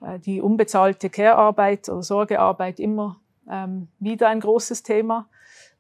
äh, 0.01 0.19
die 0.19 0.39
unbezahlte 0.39 1.09
Care-Arbeit 1.09 1.89
oder 1.89 2.03
Sorgearbeit 2.03 2.79
immer 2.79 3.19
ähm, 3.49 3.87
wieder 3.97 4.29
ein 4.29 4.39
großes 4.39 4.83
Thema 4.83 5.27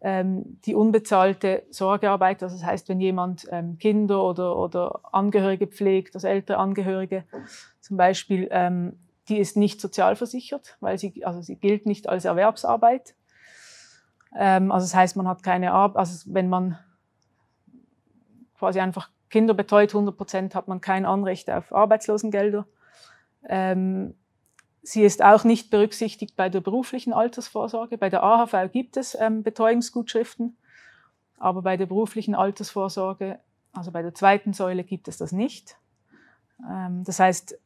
die 0.03 0.73
unbezahlte 0.73 1.63
Sorgearbeit, 1.69 2.41
also 2.41 2.55
das 2.55 2.65
heißt, 2.65 2.89
wenn 2.89 2.99
jemand 2.99 3.47
ähm, 3.51 3.77
Kinder 3.77 4.23
oder, 4.23 4.57
oder 4.57 5.01
Angehörige 5.11 5.67
pflegt, 5.67 6.15
also 6.15 6.27
ältere 6.27 6.57
Angehörige 6.57 7.23
zum 7.81 7.97
Beispiel, 7.97 8.47
ähm, 8.49 8.97
die 9.29 9.37
ist 9.37 9.57
nicht 9.57 9.79
sozialversichert, 9.79 10.75
weil 10.79 10.97
sie, 10.97 11.23
also 11.23 11.41
sie 11.41 11.55
gilt 11.55 11.85
nicht 11.85 12.09
als 12.09 12.25
Erwerbsarbeit. 12.25 13.13
Ähm, 14.35 14.71
also 14.71 14.85
das 14.85 14.95
heißt, 14.95 15.15
man 15.17 15.27
hat 15.27 15.43
keine 15.43 15.71
Arbeit, 15.71 15.97
also 15.97 16.33
wenn 16.33 16.49
man 16.49 16.79
quasi 18.57 18.79
einfach 18.79 19.11
Kinder 19.29 19.53
betreut, 19.53 19.89
100 19.89 20.17
Prozent, 20.17 20.55
hat 20.55 20.67
man 20.67 20.81
kein 20.81 21.05
Anrecht 21.05 21.49
auf 21.51 21.71
Arbeitslosengelder. 21.73 22.65
Ähm, 23.47 24.15
Sie 24.83 25.03
ist 25.03 25.23
auch 25.23 25.43
nicht 25.43 25.69
berücksichtigt 25.69 26.35
bei 26.35 26.49
der 26.49 26.61
beruflichen 26.61 27.13
Altersvorsorge. 27.13 27.97
Bei 27.97 28.09
der 28.09 28.23
AHV 28.23 28.71
gibt 28.71 28.97
es 28.97 29.15
ähm, 29.19 29.43
Betreuungsgutschriften, 29.43 30.57
aber 31.37 31.61
bei 31.61 31.77
der 31.77 31.85
beruflichen 31.85 32.33
Altersvorsorge, 32.33 33.39
also 33.73 33.91
bei 33.91 34.01
der 34.01 34.15
zweiten 34.15 34.53
Säule, 34.53 34.83
gibt 34.83 35.07
es 35.07 35.17
das 35.17 35.31
nicht. 35.31 35.77
Ähm, 36.67 37.03
das 37.03 37.19
heißt, 37.19 37.59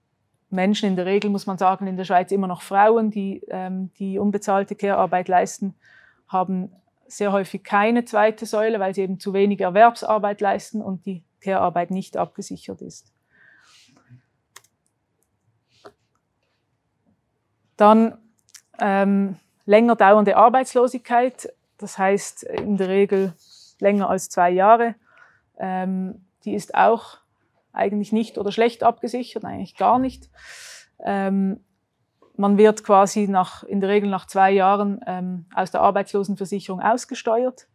Menschen 0.49 0.89
in 0.89 0.95
der 0.95 1.05
Regel, 1.05 1.29
muss 1.29 1.47
man 1.47 1.57
sagen, 1.57 1.87
in 1.87 1.97
der 1.97 2.03
Schweiz 2.03 2.31
immer 2.31 2.47
noch 2.47 2.61
Frauen, 2.61 3.11
die 3.11 3.41
ähm, 3.47 3.91
die 3.97 4.19
unbezahlte 4.19 4.75
Care-Arbeit 4.75 5.27
leisten, 5.27 5.75
haben 6.27 6.71
sehr 7.07 7.31
häufig 7.31 7.63
keine 7.63 8.03
zweite 8.05 8.45
Säule, 8.45 8.79
weil 8.79 8.93
sie 8.93 9.01
eben 9.01 9.19
zu 9.19 9.33
wenig 9.33 9.61
Erwerbsarbeit 9.61 10.41
leisten 10.41 10.81
und 10.81 11.05
die 11.05 11.23
Care-Arbeit 11.41 11.91
nicht 11.91 12.17
abgesichert 12.17 12.81
ist. 12.81 13.14
Dann 17.77 18.17
ähm, 18.79 19.37
länger 19.65 19.95
dauernde 19.95 20.37
Arbeitslosigkeit, 20.37 21.51
das 21.77 21.97
heißt 21.97 22.43
in 22.43 22.77
der 22.77 22.89
Regel 22.89 23.33
länger 23.79 24.09
als 24.09 24.29
zwei 24.29 24.49
Jahre. 24.49 24.95
Ähm, 25.57 26.25
die 26.43 26.53
ist 26.53 26.75
auch 26.75 27.17
eigentlich 27.73 28.11
nicht 28.11 28.37
oder 28.37 28.51
schlecht 28.51 28.83
abgesichert, 28.83 29.43
eigentlich 29.43 29.75
gar 29.75 29.99
nicht. 29.99 30.29
Ähm, 30.99 31.63
man 32.37 32.57
wird 32.57 32.83
quasi 32.83 33.27
nach, 33.27 33.63
in 33.63 33.81
der 33.81 33.89
Regel 33.89 34.09
nach 34.09 34.27
zwei 34.27 34.51
Jahren 34.51 35.01
ähm, 35.07 35.45
aus 35.53 35.71
der 35.71 35.81
Arbeitslosenversicherung 35.81 36.81
ausgesteuert. 36.81 37.67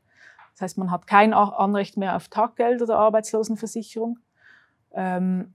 Das 0.52 0.62
heißt, 0.62 0.78
man 0.78 0.90
hat 0.90 1.06
kein 1.06 1.32
Anrecht 1.32 1.96
mehr 1.96 2.16
auf 2.16 2.28
Taggelder 2.28 2.86
der 2.86 2.96
Arbeitslosenversicherung. 2.96 4.18
Ähm, 4.92 5.54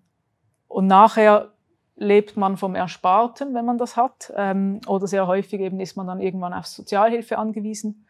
und 0.68 0.88
nachher 0.88 1.52
lebt 1.96 2.36
man 2.36 2.58
vom 2.58 2.76
Ersparten, 2.76 3.54
wenn 3.54 3.66
man 3.66 3.78
das 3.78 3.96
hat. 3.96 4.32
Ähm, 4.36 4.82
oder 4.88 5.08
sehr 5.08 5.28
häufig 5.28 5.62
eben 5.62 5.80
ist 5.80 5.96
man 5.96 6.08
dann 6.08 6.20
irgendwann 6.20 6.54
auf 6.54 6.68
Sozialhilfe 6.68 7.38
angewiesen. 7.38 8.06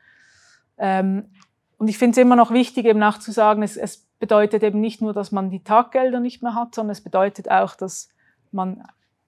Ähm, 0.78 1.30
und 1.78 1.88
ich 1.88 1.98
finde 1.98 2.12
es 2.12 2.18
immer 2.18 2.36
noch 2.36 2.52
wichtig, 2.52 2.86
eben 2.86 3.04
auch 3.04 3.20
zu 3.20 3.32
sagen, 3.32 3.62
es, 3.62 3.78
es 3.78 4.06
bedeutet 4.20 4.64
eben 4.64 4.80
nicht 4.80 5.02
nur, 5.02 5.14
dass 5.14 5.32
man 5.32 5.50
die 5.50 5.64
Taggelder 5.64 6.20
nicht 6.20 6.42
mehr 6.42 6.56
hat, 6.56 6.74
sondern 6.74 6.92
es 6.92 7.02
bedeutet 7.02 7.52
auch, 7.52 7.76
dass 7.76 8.10
man, 8.52 8.84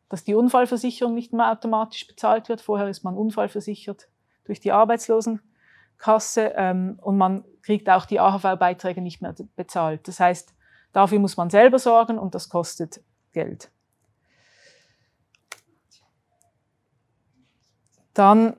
dass 0.10 0.24
die 0.24 0.34
Unfallversicherung 0.34 1.14
nicht 1.14 1.34
mehr 1.34 1.52
automatisch 1.52 2.08
bezahlt 2.08 2.50
wird. 2.50 2.62
Vorher 2.62 2.88
ist 2.88 3.04
man 3.04 3.16
unfallversichert 3.16 4.08
durch 4.46 4.60
die 4.60 4.72
Arbeitslosenkasse 4.72 6.54
ähm, 6.56 6.98
und 7.02 7.18
man 7.18 7.44
kriegt 7.62 7.90
auch 7.90 8.06
die 8.06 8.20
AHV-Beiträge 8.20 9.02
nicht 9.02 9.22
mehr 9.22 9.36
bezahlt. 9.56 10.08
Das 10.08 10.20
heißt, 10.20 10.54
dafür 10.94 11.20
muss 11.20 11.36
man 11.36 11.50
selber 11.50 11.80
sorgen 11.80 12.18
und 12.18 12.34
das 12.34 12.48
kostet 12.48 13.02
Geld. 13.34 13.70
Dann 18.18 18.56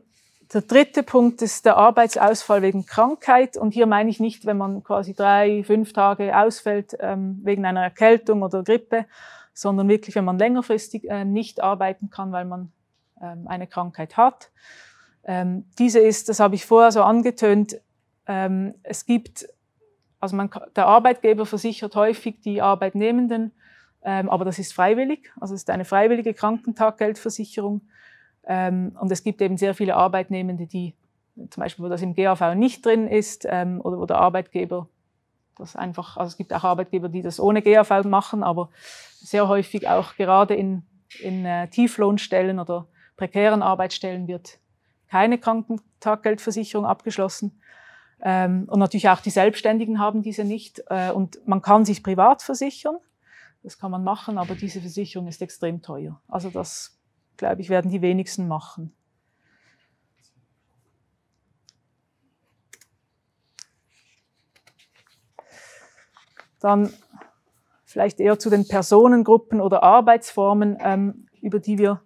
der 0.52 0.62
dritte 0.62 1.02
Punkt 1.02 1.42
ist 1.42 1.66
der 1.66 1.76
Arbeitsausfall 1.76 2.62
wegen 2.62 2.86
Krankheit. 2.86 3.56
Und 3.56 3.72
hier 3.72 3.86
meine 3.86 4.08
ich 4.08 4.20
nicht, 4.20 4.46
wenn 4.46 4.56
man 4.56 4.84
quasi 4.84 5.14
drei, 5.14 5.64
fünf 5.64 5.92
Tage 5.92 6.36
ausfällt 6.38 6.96
ähm, 7.00 7.40
wegen 7.42 7.66
einer 7.66 7.82
Erkältung 7.82 8.42
oder 8.42 8.62
Grippe, 8.62 9.06
sondern 9.52 9.88
wirklich, 9.88 10.14
wenn 10.14 10.24
man 10.24 10.38
längerfristig 10.38 11.10
äh, 11.10 11.24
nicht 11.24 11.60
arbeiten 11.60 12.08
kann, 12.08 12.30
weil 12.30 12.44
man 12.44 12.72
ähm, 13.20 13.48
eine 13.48 13.66
Krankheit 13.66 14.16
hat. 14.16 14.50
Ähm, 15.24 15.66
diese 15.78 15.98
ist, 15.98 16.28
das 16.28 16.38
habe 16.38 16.54
ich 16.54 16.64
vorher 16.64 16.92
so 16.92 17.02
angetönt, 17.02 17.80
ähm, 18.26 18.74
es 18.84 19.06
gibt, 19.06 19.48
also 20.20 20.36
man, 20.36 20.50
der 20.76 20.86
Arbeitgeber 20.86 21.46
versichert 21.46 21.96
häufig 21.96 22.40
die 22.40 22.62
Arbeitnehmenden, 22.62 23.52
ähm, 24.02 24.30
aber 24.30 24.44
das 24.44 24.60
ist 24.60 24.72
freiwillig, 24.72 25.32
also 25.40 25.54
es 25.54 25.62
ist 25.62 25.70
eine 25.70 25.84
freiwillige 25.84 26.32
Krankentaggeldversicherung. 26.32 27.82
Ähm, 28.48 28.96
und 28.98 29.12
es 29.12 29.22
gibt 29.22 29.40
eben 29.40 29.56
sehr 29.56 29.74
viele 29.74 29.94
Arbeitnehmende, 29.94 30.66
die 30.66 30.94
zum 31.50 31.62
Beispiel, 31.62 31.84
wo 31.84 31.88
das 31.88 32.02
im 32.02 32.14
GAV 32.14 32.54
nicht 32.54 32.84
drin 32.84 33.06
ist, 33.06 33.46
ähm, 33.48 33.80
oder 33.80 33.98
wo 33.98 34.06
der 34.06 34.18
Arbeitgeber 34.18 34.88
das 35.56 35.76
einfach, 35.76 36.16
also 36.16 36.30
es 36.30 36.36
gibt 36.36 36.52
auch 36.52 36.64
Arbeitgeber, 36.64 37.08
die 37.08 37.22
das 37.22 37.40
ohne 37.40 37.62
GAV 37.62 38.04
machen, 38.04 38.42
aber 38.42 38.70
sehr 39.20 39.48
häufig 39.48 39.88
auch 39.88 40.14
gerade 40.14 40.54
in, 40.54 40.82
in 41.20 41.44
äh, 41.44 41.68
Tieflohnstellen 41.68 42.58
oder 42.58 42.86
prekären 43.16 43.62
Arbeitsstellen 43.62 44.28
wird 44.28 44.58
keine 45.08 45.38
Krankentaggeldversicherung 45.38 46.86
abgeschlossen. 46.86 47.60
Ähm, 48.22 48.64
und 48.68 48.78
natürlich 48.78 49.08
auch 49.08 49.20
die 49.20 49.30
Selbstständigen 49.30 49.98
haben 49.98 50.22
diese 50.22 50.44
nicht. 50.44 50.82
Äh, 50.88 51.10
und 51.10 51.46
man 51.46 51.62
kann 51.62 51.84
sich 51.84 52.02
privat 52.02 52.42
versichern, 52.42 52.96
das 53.62 53.78
kann 53.78 53.90
man 53.90 54.04
machen, 54.04 54.38
aber 54.38 54.54
diese 54.54 54.80
Versicherung 54.80 55.26
ist 55.26 55.42
extrem 55.42 55.82
teuer. 55.82 56.20
Also 56.28 56.50
das 56.50 56.97
glaube 57.38 57.62
ich, 57.62 57.70
werden 57.70 57.90
die 57.90 58.02
wenigsten 58.02 58.46
machen. 58.46 58.92
Dann 66.60 66.92
vielleicht 67.84 68.20
eher 68.20 68.38
zu 68.38 68.50
den 68.50 68.66
Personengruppen 68.66 69.60
oder 69.60 69.82
Arbeitsformen, 69.82 70.76
ähm, 70.80 71.28
über 71.40 71.60
die 71.60 71.78
wir 71.78 72.02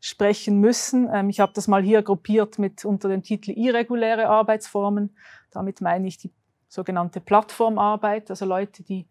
sprechen 0.00 0.58
müssen. 0.58 1.08
Ähm, 1.12 1.28
ich 1.28 1.38
habe 1.40 1.52
das 1.54 1.68
mal 1.68 1.82
hier 1.82 2.02
gruppiert 2.02 2.58
mit 2.58 2.84
unter 2.84 3.08
dem 3.08 3.22
Titel 3.22 3.50
irreguläre 3.50 4.28
Arbeitsformen. 4.28 5.14
Damit 5.50 5.82
meine 5.82 6.08
ich 6.08 6.16
die 6.16 6.32
sogenannte 6.68 7.20
Plattformarbeit, 7.20 8.30
also 8.30 8.46
Leute, 8.46 8.82
die, 8.82 9.06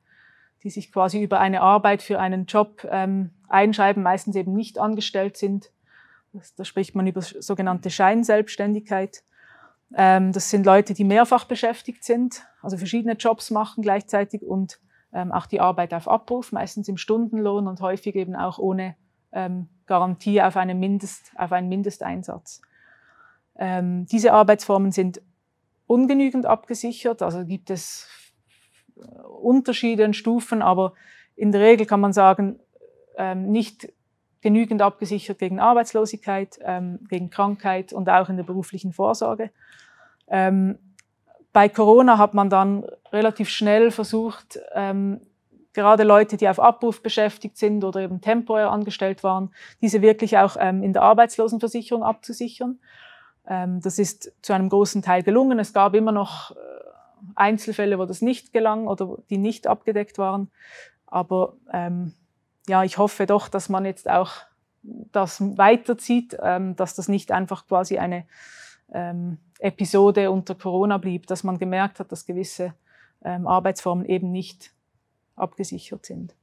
die 0.64 0.72
sich 0.72 0.92
quasi 0.92 1.22
über 1.22 1.40
eine 1.40 1.62
Arbeit 1.62 2.02
für 2.02 2.20
einen 2.20 2.46
Job 2.46 2.88
ähm, 2.90 3.32
einschreiben, 3.50 4.04
meistens 4.04 4.36
eben 4.36 4.54
nicht 4.54 4.80
angestellt 4.80 5.38
sind. 5.38 5.72
Das, 6.34 6.56
da 6.56 6.64
spricht 6.64 6.96
man 6.96 7.08
über 7.08 7.22
sogenannte 7.22 7.90
Scheinselbstständigkeit. 7.90 9.24
Ähm, 9.96 10.32
das 10.32 10.50
sind 10.50 10.66
Leute, 10.66 10.94
die 10.94 11.04
mehrfach 11.04 11.46
beschäftigt 11.46 12.04
sind, 12.04 12.46
also 12.62 12.78
verschiedene 12.78 13.14
Jobs 13.14 13.50
machen 13.50 13.82
gleichzeitig 13.82 14.44
und 14.44 14.80
ähm, 15.12 15.32
auch 15.32 15.48
die 15.48 15.60
Arbeit 15.60 15.94
auf 15.94 16.08
Abruf, 16.08 16.52
meistens 16.52 16.88
im 16.88 16.98
Stundenlohn 16.98 17.68
und 17.68 17.82
häufig 17.82 18.16
eben 18.16 18.36
auch 18.36 18.60
ohne 18.60 18.96
ähm, 19.32 19.68
Garantie 19.88 20.42
auf, 20.42 20.56
eine 20.56 20.76
Mindest, 20.76 21.32
auf 21.36 21.52
einen 21.52 21.70
Mindesteinsatz. 21.70 22.62
Ähm, 23.58 24.06
diese 24.06 24.34
Arbeitsformen 24.34 24.92
sind 24.92 25.22
ungenügend 25.88 26.46
abgesichert, 26.46 27.24
also 27.24 27.44
gibt 27.46 27.72
es 27.72 28.08
äh, 28.96 29.02
Unterschiede 29.42 30.06
und 30.06 30.16
Stufen, 30.16 30.62
aber 30.62 30.94
in 31.36 31.52
der 31.52 31.62
Regel 31.62 31.88
kann 31.88 32.00
man 32.00 32.14
sagen, 32.14 32.60
ähm, 33.20 33.52
nicht 33.52 33.92
genügend 34.42 34.82
abgesichert 34.82 35.38
gegen 35.38 35.60
Arbeitslosigkeit, 35.60 36.58
ähm, 36.64 37.00
gegen 37.10 37.30
Krankheit 37.30 37.94
und 37.94 38.10
auch 38.10 38.30
in 38.30 38.38
der 38.38 38.44
beruflichen 38.44 38.94
Vorsorge. 38.94 39.52
Ähm, 40.28 40.80
bei 41.52 41.68
Corona 41.68 42.18
hat 42.18 42.34
man 42.34 42.50
dann 42.50 42.86
relativ 43.12 43.50
schnell 43.50 43.92
versucht, 43.92 44.60
ähm, 44.74 45.22
gerade 45.74 46.04
Leute, 46.04 46.38
die 46.38 46.48
auf 46.48 46.60
Abruf 46.60 47.04
beschäftigt 47.04 47.58
sind 47.58 47.84
oder 47.84 48.00
eben 48.02 48.22
temporär 48.22 48.72
angestellt 48.72 49.24
waren, 49.24 49.54
diese 49.82 50.02
wirklich 50.02 50.38
auch 50.38 50.56
ähm, 50.60 50.84
in 50.84 50.94
der 50.94 51.04
Arbeitslosenversicherung 51.04 52.04
abzusichern. 52.04 52.80
Ähm, 53.48 53.82
das 53.82 54.00
ist 54.00 54.32
zu 54.42 54.54
einem 54.54 54.70
großen 54.70 55.02
Teil 55.02 55.24
gelungen. 55.24 55.60
Es 55.60 55.74
gab 55.74 55.96
immer 55.96 56.12
noch 56.12 56.52
äh, 56.52 56.56
Einzelfälle, 57.36 58.00
wo 58.00 58.06
das 58.06 58.22
nicht 58.22 58.54
gelang 58.54 58.88
oder 58.88 59.18
die 59.30 59.38
nicht 59.38 59.68
abgedeckt 59.68 60.18
waren. 60.18 60.50
Aber 61.08 61.54
ähm, 61.74 62.14
ja, 62.70 62.84
ich 62.84 62.98
hoffe 62.98 63.26
doch, 63.26 63.50
dass 63.50 63.68
man 63.68 63.84
jetzt 63.84 64.10
auch 64.10 64.32
das 64.82 65.42
weiterzieht, 65.58 66.38
ähm, 66.42 66.76
dass 66.76 66.96
das 66.96 67.08
nicht 67.08 67.32
einfach 67.32 67.68
quasi 67.68 67.98
eine 67.98 68.26
ähm, 68.94 69.40
Episode 69.60 70.32
unter 70.32 70.56
Corona 70.56 70.98
blieb, 70.98 71.28
dass 71.28 71.44
man 71.44 71.58
gemerkt 71.58 72.00
hat, 72.00 72.12
dass 72.12 72.26
gewisse 72.26 72.74
ähm, 73.24 73.48
Arbeitsformen 73.48 74.06
eben 74.06 74.32
nicht 74.32 74.72
abgesichert 75.36 76.06
sind. 76.06 76.36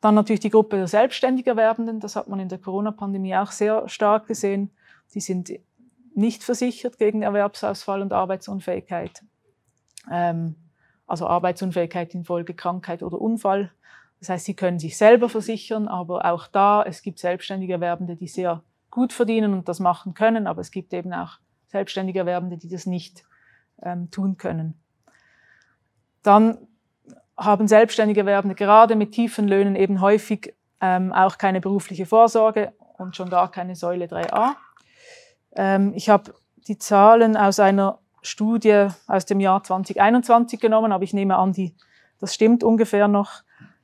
Dann 0.00 0.14
natürlich 0.14 0.40
die 0.40 0.50
Gruppe 0.50 0.76
der 0.76 0.88
selbstständig 0.88 1.46
Erwerbenden, 1.46 2.00
das 2.00 2.16
hat 2.16 2.28
man 2.28 2.40
in 2.40 2.48
der 2.48 2.58
Corona-Pandemie 2.58 3.36
auch 3.36 3.52
sehr 3.52 3.88
stark 3.88 4.26
gesehen. 4.26 4.70
Die 5.14 5.20
sind 5.20 5.52
nicht 6.14 6.42
versichert 6.42 6.98
gegen 6.98 7.22
Erwerbsausfall 7.22 8.00
und 8.02 8.12
Arbeitsunfähigkeit. 8.12 9.22
Ähm, 10.10 10.56
also 11.06 11.26
Arbeitsunfähigkeit 11.26 12.14
infolge 12.14 12.54
Krankheit 12.54 13.02
oder 13.02 13.20
Unfall. 13.20 13.70
Das 14.22 14.28
heißt, 14.28 14.44
sie 14.44 14.54
können 14.54 14.78
sich 14.78 14.96
selber 14.96 15.28
versichern, 15.28 15.88
aber 15.88 16.24
auch 16.26 16.46
da, 16.46 16.84
es 16.84 17.02
gibt 17.02 17.18
selbstständige 17.18 17.72
Erwerbende, 17.72 18.14
die 18.14 18.28
sehr 18.28 18.62
gut 18.88 19.12
verdienen 19.12 19.52
und 19.52 19.68
das 19.68 19.80
machen 19.80 20.14
können, 20.14 20.46
aber 20.46 20.60
es 20.60 20.70
gibt 20.70 20.94
eben 20.94 21.12
auch 21.12 21.40
selbstständige 21.66 22.20
Erwerbende, 22.20 22.56
die 22.56 22.68
das 22.68 22.86
nicht 22.86 23.24
ähm, 23.82 24.12
tun 24.12 24.36
können. 24.36 24.80
Dann 26.22 26.56
haben 27.36 27.66
selbstständige 27.66 28.20
Erwerbende 28.20 28.54
gerade 28.54 28.94
mit 28.94 29.10
tiefen 29.10 29.48
Löhnen 29.48 29.74
eben 29.74 30.00
häufig 30.00 30.54
ähm, 30.80 31.12
auch 31.12 31.36
keine 31.36 31.60
berufliche 31.60 32.06
Vorsorge 32.06 32.74
und 32.98 33.16
schon 33.16 33.28
gar 33.28 33.50
keine 33.50 33.74
Säule 33.74 34.04
3a. 34.04 34.54
Ähm, 35.56 35.94
ich 35.96 36.08
habe 36.08 36.32
die 36.68 36.78
Zahlen 36.78 37.36
aus 37.36 37.58
einer 37.58 37.98
Studie 38.20 38.86
aus 39.08 39.26
dem 39.26 39.40
Jahr 39.40 39.64
2021 39.64 40.60
genommen, 40.60 40.92
aber 40.92 41.02
ich 41.02 41.12
nehme 41.12 41.34
an, 41.38 41.52
die, 41.52 41.74
das 42.20 42.34
stimmt 42.34 42.62
ungefähr 42.62 43.08
noch. 43.08 43.42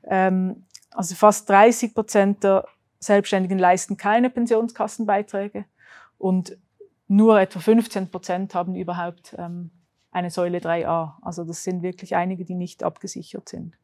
Ähm, 0.08 0.66
also 0.90 1.14
fast 1.14 1.48
30 1.48 1.94
Prozent 1.94 2.42
der 2.42 2.66
Selbstständigen 2.98 3.58
leisten 3.58 3.96
keine 3.96 4.30
Pensionskassenbeiträge 4.30 5.64
und 6.16 6.58
nur 7.06 7.40
etwa 7.40 7.60
15 7.60 8.10
Prozent 8.10 8.54
haben 8.54 8.74
überhaupt 8.74 9.34
ähm, 9.38 9.70
eine 10.10 10.30
Säule 10.30 10.58
3a. 10.58 11.14
Also 11.22 11.44
das 11.44 11.62
sind 11.62 11.82
wirklich 11.82 12.16
einige, 12.16 12.44
die 12.44 12.54
nicht 12.54 12.82
abgesichert 12.82 13.48
sind. 13.48 13.76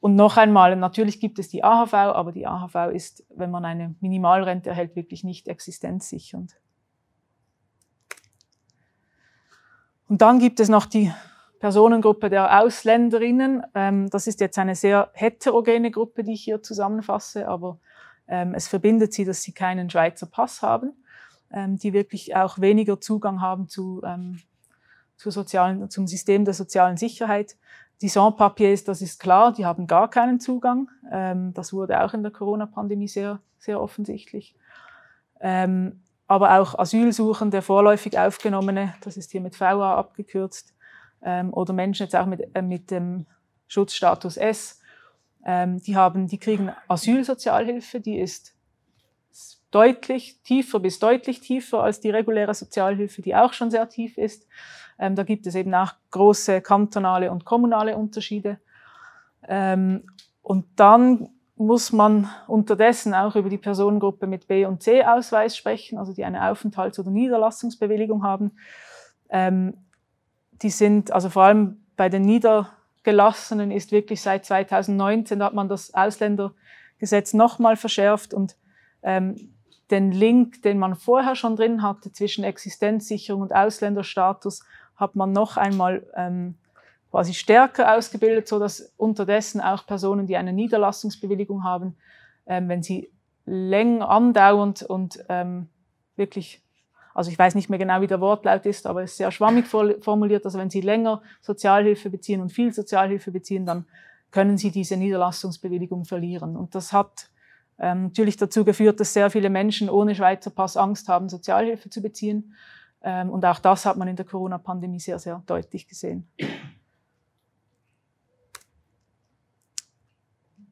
Und 0.00 0.14
noch 0.14 0.36
einmal, 0.36 0.76
natürlich 0.76 1.20
gibt 1.20 1.38
es 1.38 1.48
die 1.48 1.64
AHV, 1.64 1.94
aber 1.94 2.32
die 2.32 2.46
AHV 2.46 2.92
ist, 2.92 3.24
wenn 3.34 3.50
man 3.50 3.64
eine 3.64 3.94
Minimalrente 4.00 4.70
erhält, 4.70 4.94
wirklich 4.94 5.24
nicht 5.24 5.48
existenzsichernd. 5.48 6.56
Und 10.08 10.22
dann 10.22 10.38
gibt 10.38 10.60
es 10.60 10.68
noch 10.68 10.86
die 10.86 11.12
Personengruppe 11.60 12.30
der 12.30 12.60
Ausländerinnen. 12.62 13.62
Ähm, 13.74 14.10
das 14.10 14.26
ist 14.26 14.40
jetzt 14.40 14.58
eine 14.58 14.74
sehr 14.74 15.10
heterogene 15.14 15.90
Gruppe, 15.90 16.24
die 16.24 16.34
ich 16.34 16.44
hier 16.44 16.62
zusammenfasse, 16.62 17.48
aber 17.48 17.78
ähm, 18.28 18.54
es 18.54 18.68
verbindet 18.68 19.12
sie, 19.12 19.24
dass 19.24 19.42
sie 19.42 19.52
keinen 19.52 19.88
Schweizer 19.88 20.26
Pass 20.26 20.62
haben, 20.62 20.92
ähm, 21.52 21.78
die 21.78 21.92
wirklich 21.92 22.36
auch 22.36 22.58
weniger 22.58 23.00
Zugang 23.00 23.40
haben 23.40 23.68
zu 23.68 24.02
zur 25.16 25.32
sozialen, 25.32 25.88
zum 25.90 26.06
System 26.06 26.44
der 26.44 26.54
sozialen 26.54 26.96
Sicherheit. 26.96 27.56
Die 28.02 28.08
Sans-Papiers, 28.08 28.84
das 28.84 29.00
ist 29.00 29.18
klar, 29.18 29.52
die 29.52 29.64
haben 29.64 29.86
gar 29.86 30.10
keinen 30.10 30.38
Zugang. 30.38 30.88
Ähm, 31.10 31.54
das 31.54 31.72
wurde 31.72 32.02
auch 32.02 32.12
in 32.12 32.22
der 32.22 32.32
Corona-Pandemie 32.32 33.08
sehr, 33.08 33.40
sehr 33.58 33.80
offensichtlich. 33.80 34.54
Ähm, 35.40 36.02
aber 36.26 36.60
auch 36.60 36.78
Asylsuchende, 36.78 37.62
vorläufig 37.62 38.18
Aufgenommene, 38.18 38.94
das 39.00 39.16
ist 39.16 39.30
hier 39.30 39.40
mit 39.40 39.58
VA 39.58 39.94
abgekürzt, 39.96 40.74
ähm, 41.22 41.52
oder 41.52 41.72
Menschen 41.72 42.04
jetzt 42.04 42.16
auch 42.16 42.26
mit, 42.26 42.48
äh, 42.54 42.62
mit 42.62 42.90
dem 42.90 43.26
Schutzstatus 43.68 44.36
S, 44.36 44.80
ähm, 45.44 45.80
die 45.80 45.96
haben, 45.96 46.26
die 46.26 46.38
kriegen 46.38 46.72
Asylsozialhilfe, 46.88 48.00
die 48.00 48.18
ist 48.18 48.56
deutlich 49.70 50.40
tiefer 50.42 50.80
bis 50.80 50.98
deutlich 50.98 51.40
tiefer 51.40 51.82
als 51.82 52.00
die 52.00 52.10
reguläre 52.10 52.54
Sozialhilfe, 52.54 53.22
die 53.22 53.34
auch 53.34 53.52
schon 53.52 53.70
sehr 53.70 53.88
tief 53.88 54.16
ist. 54.16 54.46
Ähm, 54.98 55.14
da 55.14 55.22
gibt 55.22 55.46
es 55.46 55.54
eben 55.54 55.74
auch 55.74 55.92
große 56.10 56.62
kantonale 56.62 57.30
und 57.30 57.44
kommunale 57.44 57.96
Unterschiede. 57.96 58.58
Ähm, 59.46 60.04
und 60.42 60.64
dann 60.76 61.28
muss 61.56 61.92
man 61.92 62.28
unterdessen 62.46 63.14
auch 63.14 63.34
über 63.34 63.48
die 63.48 63.58
Personengruppe 63.58 64.26
mit 64.26 64.46
B- 64.46 64.66
und 64.66 64.82
C-Ausweis 64.82 65.56
sprechen, 65.56 65.98
also 65.98 66.12
die 66.12 66.24
eine 66.24 66.50
Aufenthalts- 66.50 66.98
oder 66.98 67.10
Niederlassungsbewilligung 67.10 68.22
haben. 68.22 68.52
Ähm, 69.28 69.74
die 70.62 70.70
sind, 70.70 71.12
also 71.12 71.30
vor 71.30 71.44
allem 71.44 71.84
bei 71.96 72.08
den 72.08 72.22
Niedergelassenen 72.22 73.70
ist 73.70 73.92
wirklich 73.92 74.20
seit 74.22 74.44
2019, 74.44 75.38
da 75.38 75.46
hat 75.46 75.54
man 75.54 75.68
das 75.68 75.94
Ausländergesetz 75.94 77.32
nochmal 77.34 77.76
verschärft 77.76 78.34
und 78.34 78.56
ähm, 79.02 79.52
den 79.90 80.10
Link, 80.10 80.62
den 80.62 80.78
man 80.78 80.96
vorher 80.96 81.36
schon 81.36 81.56
drin 81.56 81.82
hatte 81.82 82.12
zwischen 82.12 82.44
Existenzsicherung 82.44 83.42
und 83.42 83.54
Ausländerstatus, 83.54 84.64
hat 84.96 85.14
man 85.14 85.32
noch 85.32 85.56
einmal 85.56 86.06
ähm, 86.16 86.56
quasi 87.10 87.34
stärker 87.34 87.94
ausgebildet, 87.94 88.48
so 88.48 88.58
dass 88.58 88.92
unterdessen 88.96 89.60
auch 89.60 89.86
Personen, 89.86 90.26
die 90.26 90.36
eine 90.36 90.52
Niederlassungsbewilligung 90.52 91.64
haben, 91.64 91.96
ähm, 92.46 92.68
wenn 92.68 92.82
sie 92.82 93.10
länger 93.44 94.08
andauernd 94.08 94.82
und 94.82 95.24
ähm, 95.28 95.68
wirklich, 96.16 96.62
also 97.16 97.30
ich 97.30 97.38
weiß 97.38 97.54
nicht 97.54 97.70
mehr 97.70 97.78
genau, 97.78 98.02
wie 98.02 98.06
der 98.06 98.20
Wortlaut 98.20 98.66
ist, 98.66 98.86
aber 98.86 99.02
es 99.02 99.12
ist 99.12 99.16
sehr 99.16 99.30
schwammig 99.30 99.66
formuliert, 99.66 100.44
also 100.44 100.58
wenn 100.58 100.68
sie 100.68 100.82
länger 100.82 101.22
Sozialhilfe 101.40 102.10
beziehen 102.10 102.42
und 102.42 102.50
viel 102.50 102.74
Sozialhilfe 102.74 103.30
beziehen, 103.30 103.64
dann 103.64 103.86
können 104.30 104.58
sie 104.58 104.70
diese 104.70 104.98
Niederlassungsbewilligung 104.98 106.04
verlieren. 106.04 106.56
Und 106.58 106.74
das 106.74 106.92
hat 106.92 107.30
ähm, 107.78 108.04
natürlich 108.04 108.36
dazu 108.36 108.66
geführt, 108.66 109.00
dass 109.00 109.14
sehr 109.14 109.30
viele 109.30 109.48
Menschen 109.48 109.88
ohne 109.88 110.14
Schweizer 110.14 110.50
Pass 110.50 110.76
Angst 110.76 111.08
haben, 111.08 111.30
Sozialhilfe 111.30 111.88
zu 111.88 112.02
beziehen. 112.02 112.54
Ähm, 113.02 113.30
und 113.30 113.46
auch 113.46 113.60
das 113.60 113.86
hat 113.86 113.96
man 113.96 114.08
in 114.08 114.16
der 114.16 114.26
Corona-Pandemie 114.26 115.00
sehr, 115.00 115.18
sehr 115.18 115.42
deutlich 115.46 115.88
gesehen. 115.88 116.28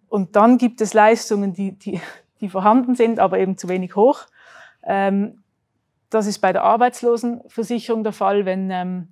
Und 0.09 0.37
dann 0.37 0.59
gibt 0.59 0.83
es 0.83 0.93
Leistungen, 0.93 1.55
die, 1.55 1.73
die, 1.79 2.03
die 2.41 2.51
vorhanden 2.51 2.97
sind, 2.97 3.19
aber 3.19 3.39
eben 3.39 3.57
zu 3.57 3.69
wenig 3.69 3.97
hoch. 3.97 4.27
Ähm, 4.83 5.44
das 6.15 6.27
ist 6.27 6.39
bei 6.39 6.53
der 6.53 6.63
Arbeitslosenversicherung 6.63 8.05
der 8.05 8.13
Fall, 8.13 8.45
wenn, 8.45 8.71
ähm, 8.71 9.09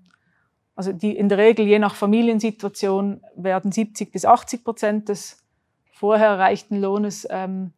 also 0.77 0.93
die, 0.93 1.17
in 1.17 1.29
der 1.29 1.39
Regel 1.39 1.67
je 1.67 1.79
nach 1.79 1.95
Familiensituation 1.95 3.23
werden 3.35 3.73
70 3.73 4.13
bis 4.13 4.25
80 4.25 4.65
Prozent 4.65 5.09
des 5.09 5.45
vorher 5.93 6.29
erreichten 6.29 6.81
Lohnes 6.81 7.27
ähm, 7.31 7.73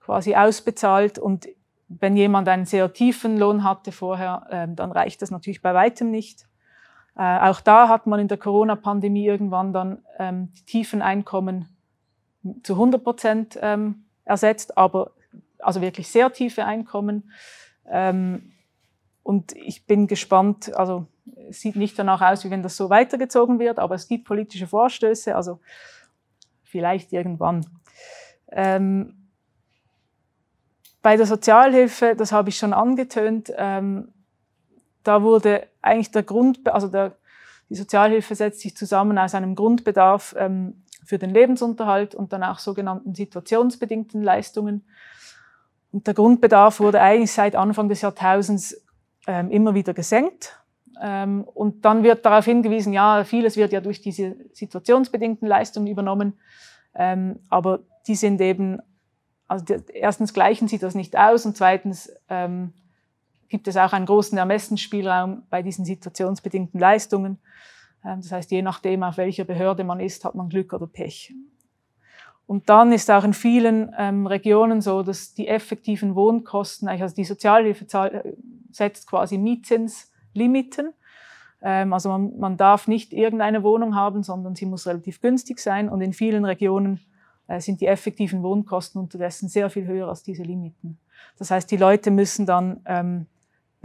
quasi 0.00 0.34
ausbezahlt 0.34 1.18
und 1.18 1.48
wenn 1.88 2.16
jemand 2.16 2.48
einen 2.48 2.64
sehr 2.64 2.92
tiefen 2.92 3.38
Lohn 3.38 3.62
hatte 3.62 3.92
vorher, 3.92 4.46
ähm, 4.50 4.76
dann 4.76 4.90
reicht 4.92 5.22
das 5.22 5.30
natürlich 5.30 5.62
bei 5.62 5.74
weitem 5.74 6.10
nicht. 6.10 6.46
Äh, 7.16 7.38
auch 7.40 7.60
da 7.60 7.88
hat 7.88 8.06
man 8.06 8.20
in 8.20 8.28
der 8.28 8.38
Corona-Pandemie 8.38 9.26
irgendwann 9.26 9.72
dann 9.72 10.02
ähm, 10.18 10.52
die 10.58 10.64
tiefen 10.64 11.02
Einkommen 11.02 11.68
zu 12.62 12.74
100 12.74 13.02
Prozent 13.02 13.58
ähm, 13.60 14.04
ersetzt, 14.24 14.76
aber 14.76 15.12
also 15.58 15.80
wirklich 15.80 16.08
sehr 16.08 16.32
tiefe 16.32 16.64
Einkommen. 16.64 17.30
Ähm, 17.88 18.52
und 19.22 19.52
ich 19.56 19.86
bin 19.86 20.06
gespannt, 20.06 20.74
also 20.76 21.06
Es 21.48 21.60
sieht 21.60 21.76
nicht 21.76 21.98
danach 21.98 22.22
aus, 22.22 22.44
wie 22.44 22.50
wenn 22.50 22.62
das 22.62 22.76
so 22.76 22.88
weitergezogen 22.90 23.58
wird, 23.58 23.78
aber 23.78 23.94
es 23.94 24.08
gibt 24.08 24.24
politische 24.24 24.66
Vorstöße, 24.66 25.34
also 25.34 25.60
vielleicht 26.62 27.12
irgendwann. 27.12 27.66
Ähm, 28.50 29.28
bei 31.02 31.16
der 31.16 31.26
Sozialhilfe, 31.26 32.14
das 32.16 32.32
habe 32.32 32.48
ich 32.48 32.58
schon 32.58 32.72
angetönt, 32.72 33.52
ähm, 33.56 34.12
da 35.02 35.22
wurde 35.22 35.68
eigentlich 35.82 36.10
der 36.10 36.24
Grund, 36.24 36.68
also 36.68 36.88
der, 36.88 37.16
die 37.68 37.76
Sozialhilfe 37.76 38.34
setzt 38.34 38.60
sich 38.60 38.76
zusammen 38.76 39.18
aus 39.18 39.34
einem 39.34 39.54
Grundbedarf 39.54 40.34
ähm, 40.38 40.82
für 41.04 41.18
den 41.18 41.30
Lebensunterhalt 41.30 42.14
und 42.14 42.32
dann 42.32 42.42
auch 42.42 42.58
sogenannten 42.58 43.14
situationsbedingten 43.14 44.22
Leistungen. 44.22 44.84
Und 45.92 46.06
der 46.06 46.14
Grundbedarf 46.14 46.80
wurde 46.80 47.00
eigentlich 47.00 47.32
seit 47.32 47.56
Anfang 47.56 47.88
des 47.88 48.02
Jahrtausends 48.02 48.84
ähm, 49.26 49.50
immer 49.50 49.74
wieder 49.74 49.94
gesenkt. 49.94 50.58
Ähm, 51.00 51.44
und 51.44 51.84
dann 51.84 52.02
wird 52.02 52.24
darauf 52.24 52.44
hingewiesen, 52.44 52.92
ja, 52.92 53.24
vieles 53.24 53.56
wird 53.56 53.72
ja 53.72 53.80
durch 53.80 54.00
diese 54.00 54.36
situationsbedingten 54.52 55.46
Leistungen 55.46 55.86
übernommen, 55.86 56.38
ähm, 56.94 57.40
aber 57.50 57.80
die 58.06 58.14
sind 58.14 58.40
eben, 58.40 58.78
also 59.46 59.64
die, 59.64 59.76
erstens 59.92 60.32
gleichen 60.32 60.68
sie 60.68 60.78
das 60.78 60.94
nicht 60.94 61.16
aus 61.16 61.44
und 61.44 61.56
zweitens 61.56 62.10
ähm, 62.30 62.72
gibt 63.48 63.68
es 63.68 63.76
auch 63.76 63.92
einen 63.92 64.06
großen 64.06 64.38
Ermessensspielraum 64.38 65.42
bei 65.50 65.62
diesen 65.62 65.84
situationsbedingten 65.84 66.80
Leistungen. 66.80 67.38
Ähm, 68.02 68.22
das 68.22 68.32
heißt, 68.32 68.50
je 68.50 68.62
nachdem, 68.62 69.02
auf 69.02 69.18
welcher 69.18 69.44
Behörde 69.44 69.84
man 69.84 70.00
ist, 70.00 70.24
hat 70.24 70.34
man 70.34 70.48
Glück 70.48 70.72
oder 70.72 70.86
Pech. 70.86 71.34
Und 72.46 72.68
dann 72.68 72.92
ist 72.92 73.10
auch 73.10 73.24
in 73.24 73.34
vielen 73.34 73.92
ähm, 73.98 74.26
Regionen 74.26 74.80
so, 74.80 75.02
dass 75.02 75.34
die 75.34 75.48
effektiven 75.48 76.14
Wohnkosten, 76.14 76.88
also 76.88 77.14
die 77.14 77.24
Sozialhilfe 77.24 77.84
äh, 77.98 78.32
setzt 78.70 79.08
quasi 79.08 79.36
Mietzinslimiten. 79.36 80.92
Ähm, 81.60 81.92
also 81.92 82.08
man, 82.08 82.38
man, 82.38 82.56
darf 82.56 82.86
nicht 82.86 83.12
irgendeine 83.12 83.64
Wohnung 83.64 83.96
haben, 83.96 84.22
sondern 84.22 84.54
sie 84.54 84.66
muss 84.66 84.86
relativ 84.86 85.20
günstig 85.20 85.58
sein. 85.58 85.88
Und 85.88 86.02
in 86.02 86.12
vielen 86.12 86.44
Regionen 86.44 87.00
äh, 87.48 87.60
sind 87.60 87.80
die 87.80 87.86
effektiven 87.86 88.42
Wohnkosten 88.42 89.00
unterdessen 89.00 89.48
sehr 89.48 89.68
viel 89.68 89.86
höher 89.86 90.08
als 90.08 90.22
diese 90.22 90.44
Limiten. 90.44 90.98
Das 91.38 91.50
heißt, 91.50 91.68
die 91.70 91.76
Leute 91.76 92.12
müssen 92.12 92.46
dann 92.46 92.80
ähm, 92.84 93.26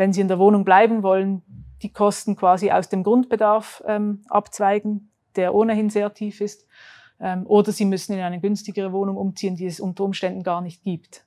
wenn 0.01 0.13
sie 0.13 0.21
in 0.21 0.27
der 0.27 0.39
Wohnung 0.39 0.65
bleiben 0.65 1.03
wollen, 1.03 1.43
die 1.81 1.93
Kosten 1.93 2.35
quasi 2.35 2.71
aus 2.71 2.89
dem 2.89 3.03
Grundbedarf 3.03 3.83
ähm, 3.85 4.23
abzweigen, 4.29 5.11
der 5.35 5.53
ohnehin 5.53 5.91
sehr 5.91 6.11
tief 6.13 6.41
ist. 6.41 6.65
Ähm, 7.21 7.45
oder 7.45 7.71
sie 7.71 7.85
müssen 7.85 8.13
in 8.13 8.19
eine 8.19 8.39
günstigere 8.39 8.91
Wohnung 8.91 9.15
umziehen, 9.15 9.55
die 9.55 9.67
es 9.67 9.79
unter 9.79 10.03
Umständen 10.03 10.43
gar 10.43 10.61
nicht 10.61 10.83
gibt. 10.83 11.23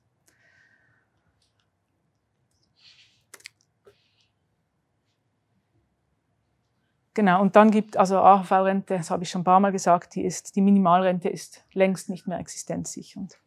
Genau, 7.13 7.41
und 7.41 7.55
dann 7.55 7.71
gibt 7.71 7.95
also 7.95 8.17
AHV-Rente, 8.17 8.97
das 8.97 9.09
habe 9.09 9.23
ich 9.23 9.29
schon 9.29 9.41
ein 9.41 9.45
paar 9.45 9.61
Mal 9.61 9.71
gesagt, 9.71 10.15
die, 10.15 10.25
ist, 10.25 10.57
die 10.57 10.61
Minimalrente 10.61 11.29
ist 11.29 11.63
längst 11.71 12.09
nicht 12.09 12.27
mehr 12.27 12.39
existenzsichernd. 12.39 13.39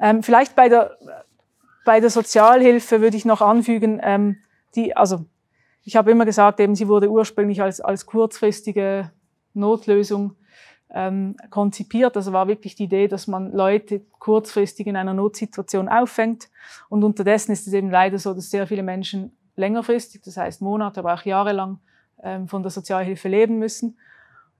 Ähm, 0.00 0.22
vielleicht 0.22 0.56
bei 0.56 0.70
der 0.70 0.96
bei 1.86 2.00
der 2.00 2.10
Sozialhilfe 2.10 3.00
würde 3.00 3.16
ich 3.16 3.24
noch 3.24 3.40
anfügen, 3.40 4.00
ähm, 4.02 4.38
die, 4.74 4.94
also 4.94 5.24
ich 5.84 5.96
habe 5.96 6.10
immer 6.10 6.26
gesagt, 6.26 6.60
eben 6.60 6.74
sie 6.74 6.88
wurde 6.88 7.08
ursprünglich 7.08 7.62
als, 7.62 7.80
als 7.80 8.04
kurzfristige 8.04 9.12
Notlösung 9.58 10.36
ähm, 10.90 11.36
konzipiert. 11.50 12.16
Also 12.16 12.32
war 12.32 12.48
wirklich 12.48 12.74
die 12.74 12.84
Idee, 12.84 13.08
dass 13.08 13.26
man 13.26 13.52
Leute 13.52 14.02
kurzfristig 14.18 14.86
in 14.86 14.96
einer 14.96 15.14
Notsituation 15.14 15.88
auffängt. 15.88 16.48
Und 16.88 17.04
unterdessen 17.04 17.52
ist 17.52 17.66
es 17.66 17.72
eben 17.72 17.90
leider 17.90 18.18
so, 18.18 18.34
dass 18.34 18.50
sehr 18.50 18.66
viele 18.66 18.82
Menschen 18.82 19.36
längerfristig, 19.56 20.22
das 20.22 20.36
heißt 20.36 20.62
Monate, 20.62 21.00
aber 21.00 21.14
auch 21.14 21.22
jahrelang 21.22 21.80
ähm, 22.22 22.48
von 22.48 22.62
der 22.62 22.70
Sozialhilfe 22.70 23.28
leben 23.28 23.58
müssen. 23.58 23.98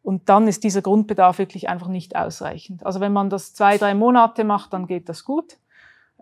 Und 0.02 0.28
dann 0.28 0.46
ist 0.46 0.62
dieser 0.62 0.82
Grundbedarf 0.82 1.38
wirklich 1.38 1.68
einfach 1.68 1.88
nicht 1.88 2.14
ausreichend. 2.16 2.86
Also 2.86 3.00
wenn 3.00 3.12
man 3.12 3.28
das 3.28 3.54
zwei, 3.54 3.76
drei 3.76 3.94
Monate 3.94 4.44
macht, 4.44 4.72
dann 4.72 4.86
geht 4.86 5.08
das 5.08 5.24
gut 5.24 5.58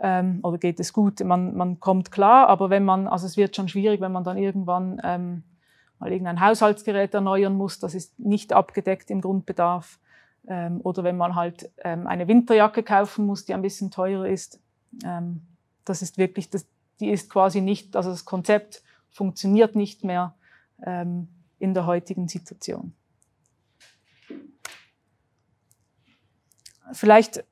ähm, 0.01 0.41
oder 0.43 0.59
geht 0.59 0.81
es 0.81 0.93
gut, 0.93 1.21
man, 1.21 1.55
man 1.55 1.81
kommt 1.81 2.11
klar, 2.11 2.49
aber 2.49 2.71
wenn 2.71 2.85
man, 2.85 3.07
also 3.07 3.27
es 3.27 3.37
wird 3.37 3.55
schon 3.55 3.69
schwierig, 3.69 4.01
wenn 4.01 4.13
man 4.13 4.25
dann 4.25 4.39
irgendwann 4.39 5.01
ähm, 5.05 5.43
mal 5.99 6.13
irgendein 6.13 6.41
Haushaltsgerät 6.41 7.15
erneuern 7.15 7.55
muss, 7.55 7.79
das 7.79 7.95
ist 7.95 8.19
nicht 8.19 8.53
abgedeckt 8.53 9.11
im 9.11 9.21
Grundbedarf. 9.21 9.99
Ähm, 10.47 10.81
oder 10.83 11.05
wenn 11.05 11.17
man 11.17 11.35
halt 11.35 11.71
ähm, 11.79 12.07
eine 12.07 12.29
Winterjacke 12.29 12.83
kaufen 12.83 13.25
muss, 13.27 13.45
die 13.45 13.55
ein 13.55 13.63
bisschen 13.63 13.91
teurer 13.91 14.29
ist. 14.29 14.61
Ähm, 15.03 15.41
das 15.85 16.03
ist 16.03 16.19
wirklich, 16.19 16.51
das, 16.51 16.67
die 17.01 17.11
ist 17.11 17.31
quasi 17.31 17.61
nicht, 17.61 17.97
also 17.97 18.11
das 18.11 18.25
Konzept 18.25 18.83
funktioniert 19.11 19.75
nicht 19.75 20.05
mehr 20.05 20.35
ähm, 20.85 21.29
in 21.59 21.73
der 21.73 21.87
heutigen 21.87 22.29
Situation. 22.29 22.95
Vielleicht 26.93 27.45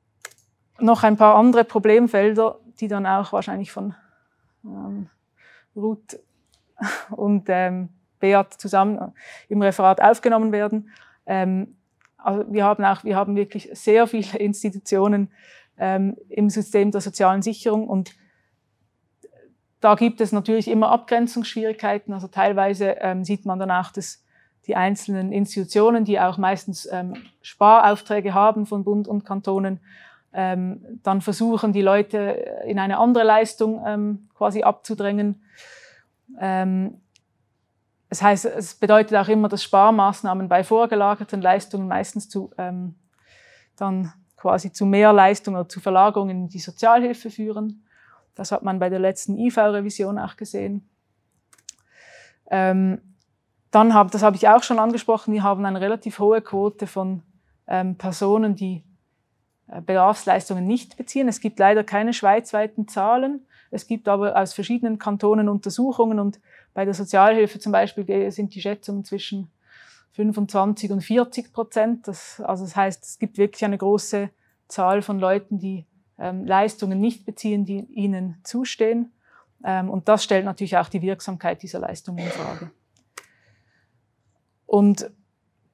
noch 0.78 1.02
ein 1.02 1.16
paar 1.16 1.37
andere 1.37 1.64
Problemfelder, 1.64 2.59
die 2.81 2.88
dann 2.88 3.07
auch 3.07 3.33
wahrscheinlich 3.33 3.72
von 3.72 3.94
ähm, 4.64 5.09
Ruth 5.74 6.18
und 7.11 7.46
ähm, 7.48 7.88
Beat 8.22 8.54
zusammen 8.54 9.12
im 9.48 9.61
Referat 9.61 10.00
aufgenommen 10.00 10.52
werden. 10.52 10.90
Ähm, 11.26 11.76
also 12.16 12.50
wir 12.50 12.64
haben 12.64 12.85
auch, 12.85 13.04
wir 13.04 13.16
haben 13.16 13.37
wirklich 13.37 13.68
sehr 13.74 14.06
viele 14.06 14.38
Institutionen 14.38 15.30
ähm, 15.76 16.16
im 16.30 16.48
System 16.48 16.90
der 16.90 17.02
sozialen 17.02 17.42
Sicherung 17.42 17.88
und 17.88 18.14
da 19.80 19.96
gibt 19.96 20.20
es 20.20 20.30
natürlich 20.30 20.68
immer 20.68 20.90
Abgrenzungsschwierigkeiten. 20.90 22.14
Also 22.14 22.28
teilweise 22.28 22.96
ähm, 23.00 23.24
sieht 23.24 23.44
man 23.44 23.58
dann 23.58 23.72
auch, 23.72 23.90
dass 23.90 24.24
die 24.68 24.76
einzelnen 24.76 25.32
Institutionen, 25.32 26.04
die 26.04 26.20
auch 26.20 26.38
meistens 26.38 26.88
ähm, 26.90 27.16
Sparaufträge 27.42 28.32
haben 28.32 28.64
von 28.64 28.85
Bund 28.85 29.08
und 29.08 29.24
Kantonen, 29.24 29.80
ähm, 30.32 31.00
dann 31.02 31.20
versuchen 31.20 31.72
die 31.72 31.82
Leute 31.82 32.62
in 32.64 32.78
eine 32.78 32.98
andere 32.98 33.24
Leistung 33.24 33.82
ähm, 33.85 34.28
quasi 34.35 34.62
abzudrängen. 34.62 35.42
Ähm, 36.40 37.01
das 38.12 38.20
heißt, 38.20 38.44
es 38.44 38.75
bedeutet 38.75 39.16
auch 39.16 39.29
immer, 39.29 39.48
dass 39.48 39.62
Sparmaßnahmen 39.62 40.46
bei 40.46 40.64
vorgelagerten 40.64 41.40
Leistungen 41.40 41.88
meistens 41.88 42.29
zu, 42.29 42.51
ähm, 42.59 42.94
dann 43.75 44.12
quasi 44.37 44.70
zu 44.70 44.85
mehr 44.85 45.14
Leistung 45.14 45.55
oder 45.55 45.66
zu 45.66 45.81
Verlagerungen 45.81 46.42
in 46.42 46.48
die 46.48 46.59
Sozialhilfe 46.59 47.31
führen. 47.31 47.87
Das 48.35 48.53
hat 48.53 48.64
man 48.64 48.79
bei 48.79 48.90
der 48.90 48.98
letzten 48.98 49.38
IV-Revision 49.38 50.18
auch 50.18 50.37
gesehen. 50.37 50.87
Ähm, 52.51 53.01
dann 53.70 53.94
hab, 53.94 54.11
das 54.11 54.22
habe 54.22 54.37
ich 54.37 54.46
auch 54.46 54.62
schon 54.62 54.79
angesprochen, 54.79 55.33
wir 55.33 55.42
haben 55.42 55.64
eine 55.64 55.81
relativ 55.81 56.18
hohe 56.18 56.42
Quote 56.42 56.87
von 56.87 57.22
ähm, 57.66 57.96
Personen, 57.96 58.57
die 58.57 58.85
äh, 59.68 59.81
Bedarfsleistungen 59.81 60.66
nicht 60.66 60.98
beziehen. 60.98 61.29
Es 61.29 61.40
gibt 61.40 61.59
leider 61.59 61.83
keine 61.83 62.12
schweizweiten 62.12 62.88
Zahlen. 62.88 63.46
Es 63.72 63.87
gibt 63.87 64.06
aber 64.06 64.37
aus 64.37 64.52
verschiedenen 64.52 64.98
Kantonen 64.98 65.48
Untersuchungen 65.48 66.20
und 66.20 66.40
bei 66.74 66.85
der 66.85 66.94
Sozialhilfe 66.94 67.58
zum 67.58 67.72
Beispiel 67.72 68.30
sind 68.30 68.54
die 68.54 68.61
Schätzungen 68.61 69.04
zwischen 69.04 69.50
25 70.12 70.90
und 70.92 71.00
40 71.00 71.52
Prozent. 71.52 72.06
Das, 72.06 72.40
also 72.40 72.64
das 72.64 72.76
heißt, 72.76 73.02
es 73.02 73.18
gibt 73.18 73.38
wirklich 73.38 73.64
eine 73.64 73.78
große 73.78 74.28
Zahl 74.68 75.00
von 75.00 75.18
Leuten, 75.18 75.58
die 75.58 75.87
ähm, 76.18 76.44
Leistungen 76.44 77.00
nicht 77.00 77.24
beziehen, 77.24 77.64
die 77.64 77.80
ihnen 77.90 78.37
zustehen. 78.44 79.11
Ähm, 79.64 79.88
und 79.88 80.06
das 80.06 80.22
stellt 80.22 80.44
natürlich 80.44 80.76
auch 80.76 80.88
die 80.88 81.00
Wirksamkeit 81.00 81.62
dieser 81.62 81.78
Leistungen 81.78 82.18
in 82.18 82.30
Frage. 82.30 82.70
Und 84.66 85.11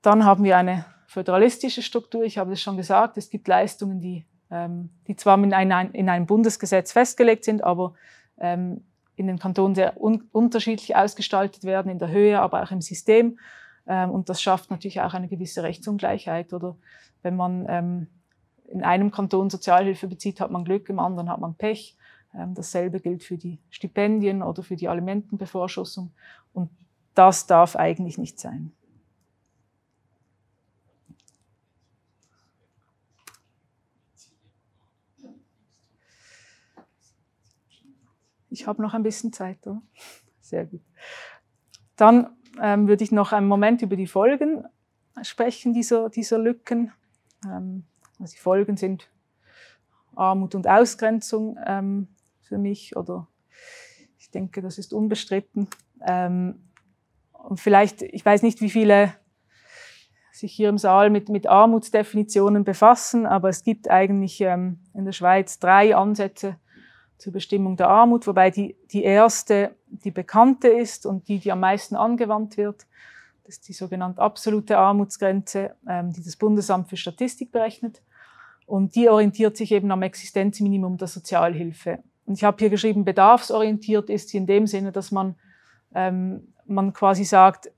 dann 0.02 0.24
haben 0.24 0.44
wir 0.44 0.56
eine 0.56 0.84
föderalistische 1.08 1.82
Struktur. 1.82 2.22
Ich 2.22 2.38
habe 2.38 2.52
es 2.52 2.60
schon 2.60 2.76
gesagt, 2.76 3.16
es 3.16 3.28
gibt 3.28 3.48
Leistungen, 3.48 4.00
die, 4.00 4.24
die 4.50 5.16
zwar 5.16 5.42
in, 5.42 5.52
ein, 5.52 5.90
in 5.92 6.08
einem 6.08 6.26
Bundesgesetz 6.26 6.92
festgelegt 6.92 7.44
sind, 7.44 7.62
aber 7.62 7.94
ähm, 8.38 8.82
in 9.16 9.26
den 9.26 9.38
Kantonen 9.38 9.74
sehr 9.74 10.00
un 10.00 10.28
unterschiedlich 10.32 10.96
ausgestaltet 10.96 11.64
werden, 11.64 11.90
in 11.90 11.98
der 11.98 12.08
Höhe, 12.08 12.40
aber 12.40 12.62
auch 12.62 12.70
im 12.70 12.80
System. 12.80 13.38
Ähm, 13.86 14.10
und 14.10 14.28
das 14.28 14.40
schafft 14.40 14.70
natürlich 14.70 15.00
auch 15.00 15.14
eine 15.14 15.28
gewisse 15.28 15.62
Rechtsungleichheit. 15.62 16.52
Oder 16.52 16.76
wenn 17.22 17.36
man 17.36 17.66
ähm, 17.68 18.06
in 18.68 18.84
einem 18.84 19.10
Kanton 19.10 19.50
Sozialhilfe 19.50 20.06
bezieht, 20.06 20.40
hat 20.40 20.50
man 20.50 20.64
Glück, 20.64 20.88
im 20.88 21.00
anderen 21.00 21.28
hat 21.30 21.40
man 21.40 21.54
Pech. 21.54 21.96
Ähm, 22.34 22.54
dasselbe 22.54 23.00
gilt 23.00 23.24
für 23.24 23.36
die 23.36 23.58
Stipendien 23.70 24.42
oder 24.42 24.62
für 24.62 24.76
die 24.76 24.88
Alimentenbevorschussung. 24.88 26.12
Und 26.52 26.70
das 27.14 27.46
darf 27.46 27.74
eigentlich 27.74 28.18
nicht 28.18 28.38
sein. 28.38 28.72
Ich 38.50 38.66
habe 38.66 38.82
noch 38.82 38.94
ein 38.94 39.02
bisschen 39.02 39.32
Zeit, 39.32 39.66
oder? 39.66 39.82
Sehr 40.40 40.64
gut. 40.64 40.80
Dann 41.96 42.36
ähm, 42.60 42.88
würde 42.88 43.04
ich 43.04 43.12
noch 43.12 43.32
einen 43.32 43.48
Moment 43.48 43.82
über 43.82 43.96
die 43.96 44.06
Folgen 44.06 44.64
sprechen 45.22 45.72
dieser, 45.72 46.10
dieser 46.10 46.38
Lücken. 46.38 46.92
Ähm, 47.44 47.84
also 48.18 48.32
die 48.32 48.40
Folgen 48.40 48.76
sind 48.76 49.10
Armut 50.14 50.54
und 50.54 50.66
Ausgrenzung 50.66 51.58
ähm, 51.64 52.08
für 52.40 52.58
mich 52.58 52.96
oder 52.96 53.28
Ich 54.18 54.30
denke, 54.30 54.62
das 54.62 54.78
ist 54.78 54.92
unbestritten. 54.92 55.68
Ähm, 56.06 56.60
und 57.32 57.60
vielleicht, 57.60 58.02
ich 58.02 58.24
weiß 58.24 58.42
nicht, 58.42 58.60
wie 58.60 58.70
viele 58.70 59.14
sich 60.32 60.52
hier 60.52 60.68
im 60.68 60.78
Saal 60.78 61.10
mit, 61.10 61.28
mit 61.28 61.46
Armutsdefinitionen 61.46 62.64
befassen, 62.64 63.26
aber 63.26 63.48
es 63.48 63.64
gibt 63.64 63.90
eigentlich 63.90 64.40
ähm, 64.40 64.80
in 64.94 65.04
der 65.04 65.12
Schweiz 65.12 65.58
drei 65.58 65.96
Ansätze 65.96 66.56
zur 67.18 67.32
Bestimmung 67.32 67.76
der 67.76 67.88
Armut, 67.88 68.26
wobei 68.26 68.50
die, 68.50 68.76
die 68.90 69.02
erste 69.02 69.74
die 69.86 70.10
bekannte 70.10 70.68
ist 70.68 71.04
und 71.04 71.28
die, 71.28 71.38
die 71.38 71.52
am 71.52 71.60
meisten 71.60 71.96
angewandt 71.96 72.56
wird. 72.56 72.86
Das 73.44 73.56
ist 73.56 73.68
die 73.68 73.72
sogenannte 73.72 74.20
absolute 74.20 74.78
Armutsgrenze, 74.78 75.74
ähm, 75.88 76.12
die 76.12 76.22
das 76.22 76.36
Bundesamt 76.36 76.88
für 76.88 76.96
Statistik 76.96 77.50
berechnet. 77.50 78.02
Und 78.66 78.94
die 78.94 79.08
orientiert 79.08 79.56
sich 79.56 79.72
eben 79.72 79.90
am 79.90 80.02
Existenzminimum 80.02 80.98
der 80.98 81.08
Sozialhilfe. 81.08 82.00
Und 82.26 82.34
ich 82.34 82.44
habe 82.44 82.58
hier 82.58 82.68
geschrieben, 82.68 83.04
bedarfsorientiert 83.04 84.10
ist 84.10 84.28
sie 84.28 84.36
in 84.36 84.46
dem 84.46 84.66
Sinne, 84.66 84.92
dass 84.92 85.10
man, 85.10 85.36
ähm, 85.94 86.52
man 86.66 86.92
quasi 86.92 87.24
sagt, 87.24 87.70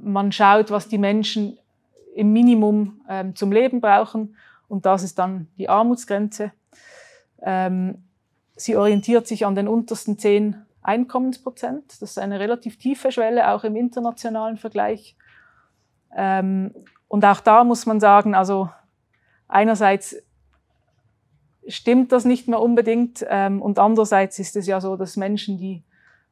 man 0.00 0.30
schaut, 0.30 0.70
was 0.70 0.88
die 0.88 0.98
Menschen 0.98 1.58
im 2.14 2.32
Minimum 2.32 3.00
ähm, 3.08 3.34
zum 3.34 3.50
Leben 3.50 3.80
brauchen 3.80 4.36
und 4.68 4.84
das 4.84 5.02
ist 5.02 5.18
dann 5.18 5.48
die 5.56 5.68
Armutsgrenze. 5.68 6.52
Ähm, 7.40 8.04
sie 8.58 8.76
orientiert 8.76 9.26
sich 9.26 9.46
an 9.46 9.54
den 9.54 9.68
untersten 9.68 10.18
zehn 10.18 10.56
Einkommensprozent. 10.82 11.84
Das 12.00 12.10
ist 12.10 12.18
eine 12.18 12.40
relativ 12.40 12.78
tiefe 12.78 13.12
Schwelle, 13.12 13.50
auch 13.50 13.64
im 13.64 13.76
internationalen 13.76 14.56
Vergleich. 14.56 15.16
Ähm, 16.16 16.74
und 17.08 17.24
auch 17.24 17.40
da 17.40 17.64
muss 17.64 17.86
man 17.86 18.00
sagen, 18.00 18.34
also 18.34 18.70
einerseits 19.46 20.16
stimmt 21.66 22.12
das 22.12 22.24
nicht 22.24 22.48
mehr 22.48 22.60
unbedingt 22.60 23.24
ähm, 23.28 23.60
und 23.60 23.78
andererseits 23.78 24.38
ist 24.38 24.56
es 24.56 24.66
ja 24.66 24.80
so, 24.80 24.96
dass 24.96 25.16
Menschen, 25.16 25.58
die 25.58 25.84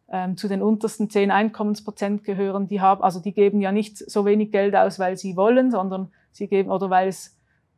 ähm, 0.09 0.37
zu 0.37 0.49
den 0.49 0.63
untersten 0.63 1.11
zehn 1.11 1.31
Einkommensprozent 1.31 2.25
gehören, 2.25 2.69
die 2.69 2.81
haben, 2.81 3.03
also 3.03 3.21
die 3.21 3.33
geben 3.33 3.61
ja 3.61 3.73
nicht 3.73 3.99
so 3.99 4.25
wenig 4.25 4.51
Geld 4.51 4.75
aus, 4.75 4.99
weil 4.99 5.17
sie 5.17 5.37
wollen, 5.37 5.71
sondern 5.71 6.11
sie 6.33 6.49
geben 6.49 6.71
oder 6.71 6.91
weil 6.91 7.09
es 7.09 7.36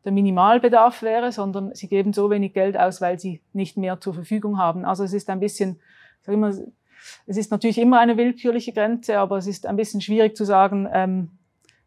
der 0.08 0.14
Minimalbedarf 0.14 1.02
wäre, 1.02 1.32
sondern 1.32 1.74
sie 1.74 1.86
geben 1.86 2.14
so 2.14 2.30
wenig 2.30 2.54
Geld 2.54 2.78
aus, 2.78 3.02
weil 3.02 3.18
sie 3.20 3.42
nicht 3.52 3.76
mehr 3.76 4.00
zur 4.00 4.14
Verfügung 4.14 4.56
haben. 4.56 4.86
Also 4.86 5.04
es 5.04 5.12
ist 5.12 5.28
ein 5.28 5.38
bisschen, 5.38 5.80
sag 6.22 6.32
immer, 6.32 6.48
es 6.48 7.36
ist 7.36 7.50
natürlich 7.50 7.76
immer 7.76 8.00
eine 8.00 8.16
willkürliche 8.16 8.72
Grenze, 8.72 9.18
aber 9.18 9.36
es 9.36 9.46
ist 9.46 9.66
ein 9.66 9.76
bisschen 9.76 10.00
schwierig 10.00 10.34
zu 10.34 10.46
sagen, 10.46 10.88
ähm, 10.90 11.32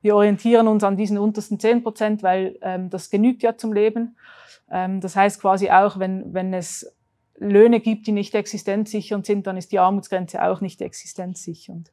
wir 0.03 0.15
orientieren 0.15 0.67
uns 0.67 0.83
an 0.83 0.97
diesen 0.97 1.17
untersten 1.17 1.59
zehn 1.59 1.81
Prozent, 1.81 2.21
weil 2.21 2.59
ähm, 2.61 2.91
das 2.91 3.09
genügt 3.09 3.41
ja 3.41 3.57
zum 3.57 3.73
Leben. 3.73 4.17
Ähm, 4.69 5.01
das 5.01 5.15
heißt 5.15 5.41
quasi 5.41 5.71
auch, 5.71 5.97
wenn, 5.97 6.31
wenn 6.31 6.53
es 6.53 6.95
Löhne 7.39 7.79
gibt, 7.79 8.05
die 8.05 8.11
nicht 8.11 8.35
existenzsichernd 8.35 9.25
sind, 9.25 9.47
dann 9.47 9.57
ist 9.57 9.71
die 9.71 9.79
Armutsgrenze 9.79 10.43
auch 10.43 10.61
nicht 10.61 10.79
existenzsichernd. 10.79 11.91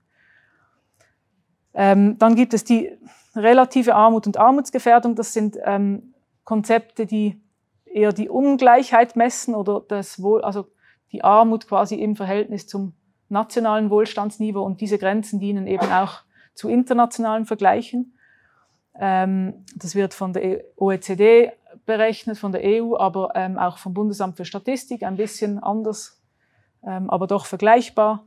Ähm, 1.72 2.18
dann 2.18 2.34
gibt 2.34 2.52
es 2.52 2.64
die 2.64 2.92
relative 3.34 3.94
Armut 3.94 4.26
und 4.26 4.36
Armutsgefährdung. 4.36 5.14
Das 5.14 5.32
sind 5.32 5.56
ähm, 5.64 6.14
Konzepte, 6.48 7.04
die 7.04 7.42
eher 7.84 8.14
die 8.14 8.30
Ungleichheit 8.30 9.16
messen 9.16 9.54
oder 9.54 9.82
das 9.86 10.22
Wohl, 10.22 10.40
also 10.40 10.64
die 11.12 11.22
Armut 11.22 11.68
quasi 11.68 11.96
im 11.96 12.16
Verhältnis 12.16 12.66
zum 12.66 12.94
nationalen 13.28 13.90
Wohlstandsniveau. 13.90 14.62
Und 14.62 14.80
diese 14.80 14.96
Grenzen 14.96 15.40
dienen 15.40 15.66
eben 15.66 15.92
auch 15.92 16.22
zu 16.54 16.70
internationalen 16.70 17.44
Vergleichen. 17.44 18.16
Ähm, 18.98 19.66
das 19.76 19.94
wird 19.94 20.14
von 20.14 20.32
der 20.32 20.64
OECD 20.78 21.52
berechnet, 21.84 22.38
von 22.38 22.52
der 22.52 22.62
EU, 22.64 22.96
aber 22.96 23.32
ähm, 23.34 23.58
auch 23.58 23.76
vom 23.76 23.92
Bundesamt 23.92 24.38
für 24.38 24.46
Statistik, 24.46 25.02
ein 25.02 25.16
bisschen 25.16 25.62
anders, 25.62 26.18
ähm, 26.82 27.10
aber 27.10 27.26
doch 27.26 27.44
vergleichbar. 27.44 28.24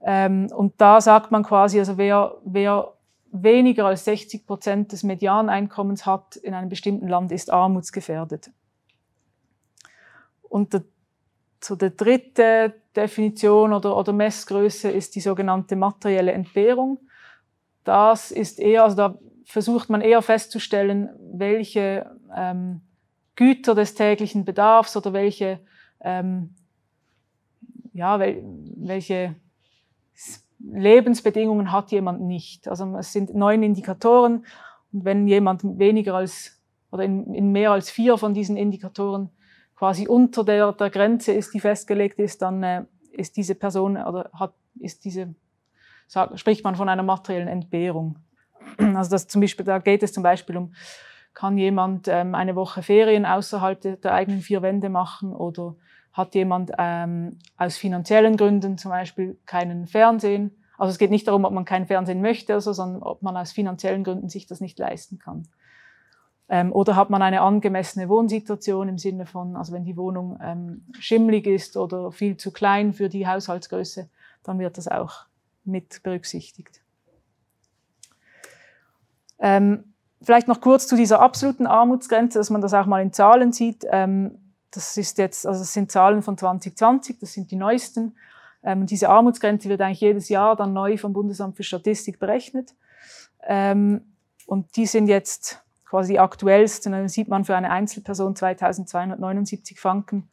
Und 0.00 0.74
da 0.76 1.00
sagt 1.00 1.32
man 1.32 1.42
quasi, 1.42 1.80
also 1.80 1.98
wer, 1.98 2.36
wer 2.44 2.92
weniger 3.30 3.86
als 3.86 4.04
60 4.04 4.46
Prozent 4.46 4.92
des 4.92 5.02
Medianeinkommens 5.02 6.06
hat 6.06 6.36
in 6.36 6.54
einem 6.54 6.68
bestimmten 6.68 7.08
Land, 7.08 7.32
ist 7.32 7.50
armutsgefährdet. 7.50 8.50
Und 10.42 10.72
der, 10.72 10.84
so 11.62 11.76
der 11.76 11.90
dritte 11.90 12.74
Definition 12.96 13.72
oder, 13.72 13.96
oder 13.96 14.12
Messgröße 14.12 14.90
ist 14.90 15.14
die 15.14 15.20
sogenannte 15.20 15.76
materielle 15.76 16.32
Entbehrung. 16.32 16.98
Das 17.84 18.30
ist 18.30 18.58
eher, 18.58 18.84
also 18.84 18.96
da 18.96 19.18
versucht 19.44 19.88
man 19.90 20.00
eher 20.00 20.22
festzustellen, 20.22 21.10
welche 21.32 22.10
ähm, 22.34 22.82
Güter 23.36 23.74
des 23.74 23.94
täglichen 23.94 24.44
Bedarfs 24.44 24.96
oder 24.96 25.12
welche, 25.12 25.60
ähm, 26.00 26.54
ja, 27.92 28.18
wel, 28.18 28.42
welche 28.76 29.36
Lebensbedingungen 30.60 31.72
hat 31.72 31.90
jemand 31.90 32.20
nicht. 32.20 32.68
Also 32.68 32.96
es 32.96 33.12
sind 33.12 33.34
neun 33.34 33.62
Indikatoren 33.62 34.44
und 34.92 35.04
wenn 35.04 35.26
jemand 35.26 35.62
weniger 35.78 36.14
als 36.14 36.60
oder 36.90 37.04
in, 37.04 37.34
in 37.34 37.52
mehr 37.52 37.72
als 37.72 37.90
vier 37.90 38.16
von 38.16 38.32
diesen 38.34 38.56
Indikatoren 38.56 39.30
quasi 39.76 40.08
unter 40.08 40.42
der, 40.42 40.72
der 40.72 40.90
Grenze 40.90 41.32
ist, 41.32 41.52
die 41.54 41.60
festgelegt 41.60 42.18
ist, 42.18 42.42
dann 42.42 42.62
äh, 42.62 42.84
ist 43.12 43.36
diese 43.36 43.54
Person 43.54 43.96
oder 43.96 44.30
hat 44.32 44.54
ist 44.80 45.04
diese 45.04 45.34
sagt, 46.08 46.38
spricht 46.40 46.64
man 46.64 46.74
von 46.74 46.88
einer 46.88 47.02
materiellen 47.02 47.48
Entbehrung. 47.48 48.18
Also 48.78 49.10
das 49.10 49.28
zum 49.28 49.40
Beispiel, 49.40 49.64
da 49.64 49.78
geht 49.78 50.02
es 50.02 50.12
zum 50.12 50.22
Beispiel 50.22 50.56
um, 50.56 50.74
kann 51.32 51.56
jemand 51.56 52.08
ähm, 52.08 52.34
eine 52.34 52.56
Woche 52.56 52.82
Ferien 52.82 53.24
außerhalb 53.24 53.80
der, 53.80 53.96
der 53.96 54.14
eigenen 54.14 54.40
vier 54.40 54.62
Wände 54.62 54.88
machen 54.88 55.32
oder 55.32 55.76
hat 56.18 56.34
jemand 56.34 56.72
ähm, 56.76 57.38
aus 57.56 57.78
finanziellen 57.78 58.36
Gründen 58.36 58.76
zum 58.76 58.90
Beispiel 58.90 59.38
keinen 59.46 59.86
Fernsehen. 59.86 60.50
Also 60.76 60.90
es 60.90 60.98
geht 60.98 61.10
nicht 61.10 61.26
darum, 61.26 61.44
ob 61.44 61.52
man 61.52 61.64
kein 61.64 61.86
Fernsehen 61.86 62.20
möchte, 62.20 62.54
also, 62.54 62.72
sondern 62.72 63.02
ob 63.02 63.22
man 63.22 63.36
aus 63.36 63.52
finanziellen 63.52 64.04
Gründen 64.04 64.28
sich 64.28 64.46
das 64.46 64.60
nicht 64.60 64.78
leisten 64.78 65.18
kann. 65.18 65.48
Ähm, 66.50 66.72
oder 66.72 66.96
hat 66.96 67.08
man 67.08 67.22
eine 67.22 67.40
angemessene 67.40 68.08
Wohnsituation 68.08 68.88
im 68.88 68.98
Sinne 68.98 69.26
von, 69.26 69.56
also 69.56 69.72
wenn 69.72 69.84
die 69.84 69.96
Wohnung 69.96 70.38
ähm, 70.42 70.84
schimmlig 70.98 71.46
ist 71.46 71.76
oder 71.76 72.10
viel 72.10 72.36
zu 72.36 72.52
klein 72.52 72.92
für 72.92 73.08
die 73.08 73.26
Haushaltsgröße, 73.26 74.08
dann 74.42 74.58
wird 74.58 74.76
das 74.76 74.88
auch 74.88 75.26
mit 75.64 76.02
berücksichtigt. 76.02 76.82
Ähm, 79.38 79.94
vielleicht 80.20 80.48
noch 80.48 80.60
kurz 80.60 80.88
zu 80.88 80.96
dieser 80.96 81.20
absoluten 81.20 81.66
Armutsgrenze, 81.66 82.38
dass 82.38 82.50
man 82.50 82.60
das 82.60 82.74
auch 82.74 82.86
mal 82.86 83.02
in 83.02 83.12
Zahlen 83.12 83.52
sieht. 83.52 83.84
Ähm, 83.90 84.47
das 84.70 84.96
ist 84.96 85.18
jetzt, 85.18 85.46
also 85.46 85.60
das 85.60 85.72
sind 85.72 85.90
Zahlen 85.90 86.22
von 86.22 86.36
2020, 86.36 87.18
das 87.18 87.32
sind 87.32 87.50
die 87.50 87.56
neuesten. 87.56 88.16
Ähm, 88.62 88.86
diese 88.86 89.08
Armutsgrenze 89.08 89.68
wird 89.68 89.80
eigentlich 89.80 90.00
jedes 90.00 90.28
Jahr 90.28 90.56
dann 90.56 90.72
neu 90.72 90.96
vom 90.96 91.12
Bundesamt 91.12 91.56
für 91.56 91.62
Statistik 91.62 92.18
berechnet. 92.18 92.74
Ähm, 93.46 94.14
und 94.46 94.76
die 94.76 94.86
sind 94.86 95.08
jetzt 95.08 95.62
quasi 95.84 96.14
die 96.14 96.20
aktuellsten. 96.20 96.92
Dann 96.92 97.08
sieht 97.08 97.28
man 97.28 97.44
für 97.44 97.56
eine 97.56 97.70
Einzelperson 97.70 98.36
2279 98.36 99.80
Franken. 99.80 100.28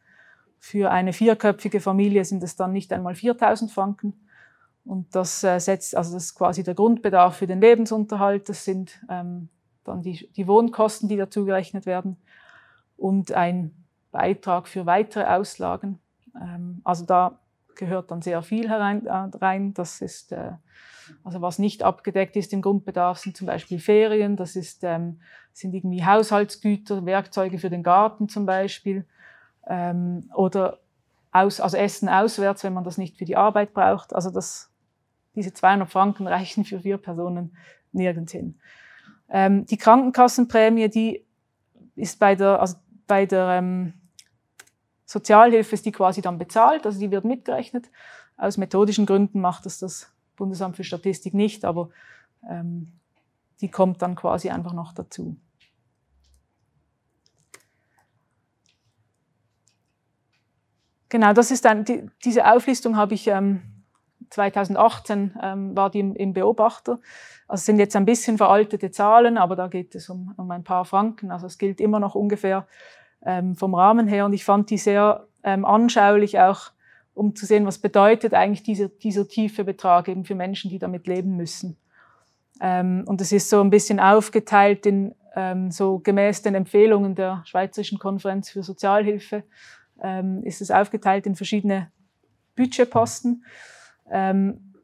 Für 0.58 0.90
eine 0.90 1.12
vierköpfige 1.12 1.80
Familie 1.80 2.24
sind 2.24 2.42
es 2.42 2.56
dann 2.56 2.72
nicht 2.72 2.92
einmal 2.92 3.14
4000 3.14 3.70
Franken. 3.70 4.26
Und 4.84 5.14
das 5.14 5.42
äh, 5.44 5.58
setzt, 5.58 5.96
also 5.96 6.14
das 6.14 6.24
ist 6.24 6.34
quasi 6.34 6.62
der 6.62 6.74
Grundbedarf 6.74 7.36
für 7.36 7.46
den 7.46 7.60
Lebensunterhalt. 7.60 8.48
Das 8.48 8.64
sind 8.64 9.00
ähm, 9.08 9.48
dann 9.84 10.02
die, 10.02 10.30
die 10.32 10.46
Wohnkosten, 10.46 11.08
die 11.08 11.16
dazu 11.16 11.44
gerechnet 11.44 11.86
werden 11.86 12.16
und 12.96 13.32
ein 13.32 13.85
Beitrag 14.16 14.66
für 14.66 14.86
weitere 14.86 15.24
Auslagen. 15.24 15.98
Ähm, 16.34 16.80
also 16.84 17.04
da 17.04 17.38
gehört 17.74 18.10
dann 18.10 18.22
sehr 18.22 18.42
viel 18.42 18.70
herein, 18.70 19.06
äh. 19.06 19.74
Das 19.74 20.00
ist, 20.00 20.32
äh, 20.32 20.52
also 21.22 21.42
was 21.42 21.58
nicht 21.58 21.82
abgedeckt 21.82 22.34
ist 22.36 22.54
im 22.54 22.62
Grundbedarf, 22.62 23.18
sind 23.18 23.36
zum 23.36 23.46
Beispiel 23.46 23.78
Ferien, 23.78 24.36
das 24.36 24.56
ist, 24.56 24.82
ähm, 24.84 25.20
sind 25.52 25.74
irgendwie 25.74 26.02
Haushaltsgüter, 26.02 27.04
Werkzeuge 27.04 27.58
für 27.58 27.68
den 27.68 27.82
Garten 27.82 28.30
zum 28.30 28.46
Beispiel 28.46 29.04
ähm, 29.66 30.30
oder 30.34 30.78
aus, 31.32 31.60
also 31.60 31.76
Essen 31.76 32.08
auswärts, 32.08 32.64
wenn 32.64 32.72
man 32.72 32.84
das 32.84 32.96
nicht 32.96 33.18
für 33.18 33.26
die 33.26 33.36
Arbeit 33.36 33.74
braucht. 33.74 34.14
Also 34.14 34.30
das 34.30 34.72
diese 35.34 35.52
200 35.52 35.90
Franken 35.90 36.26
reichen 36.26 36.64
für 36.64 36.80
vier 36.80 36.96
Personen 36.96 37.54
nirgends 37.92 38.32
hin. 38.32 38.58
Die 39.28 39.76
Krankenkassenprämie, 39.76 40.88
die 40.88 41.26
ist 41.96 42.20
bei 42.20 42.36
der, 42.36 42.60
also 42.60 42.76
bei 43.06 43.26
der 43.26 43.48
ähm, 43.58 43.94
Sozialhilfe 45.06 45.74
ist 45.74 45.86
die 45.86 45.92
quasi 45.92 46.20
dann 46.20 46.36
bezahlt, 46.36 46.84
also 46.84 46.98
die 46.98 47.10
wird 47.10 47.24
mitgerechnet. 47.24 47.90
Aus 48.36 48.58
methodischen 48.58 49.06
Gründen 49.06 49.40
macht 49.40 49.64
das 49.64 49.78
das 49.78 50.12
Bundesamt 50.36 50.76
für 50.76 50.84
Statistik 50.84 51.32
nicht, 51.32 51.64
aber 51.64 51.88
ähm, 52.50 52.92
die 53.60 53.70
kommt 53.70 54.02
dann 54.02 54.16
quasi 54.16 54.50
einfach 54.50 54.74
noch 54.74 54.92
dazu. 54.92 55.36
Genau, 61.08 61.32
das 61.32 61.50
ist 61.50 61.64
dann, 61.64 61.84
die, 61.84 62.10
diese 62.24 62.52
Auflistung 62.52 62.96
habe 62.96 63.14
ich 63.14 63.28
ähm, 63.28 63.62
2018 64.30 65.38
ähm, 65.40 65.76
war 65.76 65.88
die 65.90 66.00
im, 66.00 66.16
im 66.16 66.32
Beobachter. 66.32 66.98
Also 67.46 67.64
sind 67.64 67.78
jetzt 67.78 67.94
ein 67.94 68.04
bisschen 68.04 68.38
veraltete 68.38 68.90
Zahlen, 68.90 69.38
aber 69.38 69.54
da 69.54 69.68
geht 69.68 69.94
es 69.94 70.10
um, 70.10 70.34
um 70.36 70.50
ein 70.50 70.64
paar 70.64 70.84
Franken. 70.84 71.30
Also 71.30 71.46
es 71.46 71.58
gilt 71.58 71.80
immer 71.80 72.00
noch 72.00 72.16
ungefähr 72.16 72.66
ähm, 73.26 73.56
vom 73.56 73.74
Rahmen 73.74 74.06
her. 74.06 74.24
Und 74.24 74.32
ich 74.32 74.44
fand 74.44 74.70
die 74.70 74.78
sehr 74.78 75.26
ähm, 75.42 75.64
anschaulich 75.64 76.38
auch, 76.38 76.70
um 77.12 77.34
zu 77.34 77.44
sehen, 77.44 77.66
was 77.66 77.78
bedeutet 77.78 78.32
eigentlich 78.32 78.62
dieser, 78.62 78.88
dieser 78.88 79.28
tiefe 79.28 79.64
Betrag 79.64 80.08
eben 80.08 80.24
für 80.24 80.34
Menschen, 80.34 80.70
die 80.70 80.78
damit 80.78 81.06
leben 81.06 81.36
müssen. 81.36 81.76
Ähm, 82.60 83.04
und 83.06 83.20
es 83.20 83.32
ist 83.32 83.50
so 83.50 83.60
ein 83.60 83.70
bisschen 83.70 84.00
aufgeteilt 84.00 84.86
in 84.86 85.14
ähm, 85.34 85.70
so 85.70 85.98
gemäß 85.98 86.42
den 86.42 86.54
Empfehlungen 86.54 87.14
der 87.14 87.42
Schweizerischen 87.44 87.98
Konferenz 87.98 88.48
für 88.48 88.62
Sozialhilfe 88.62 89.42
ähm, 90.00 90.42
ist 90.44 90.62
es 90.62 90.70
aufgeteilt 90.70 91.26
in 91.26 91.34
verschiedene 91.34 91.90
Budgetposten. 92.54 93.44
Ähm, 94.10 94.74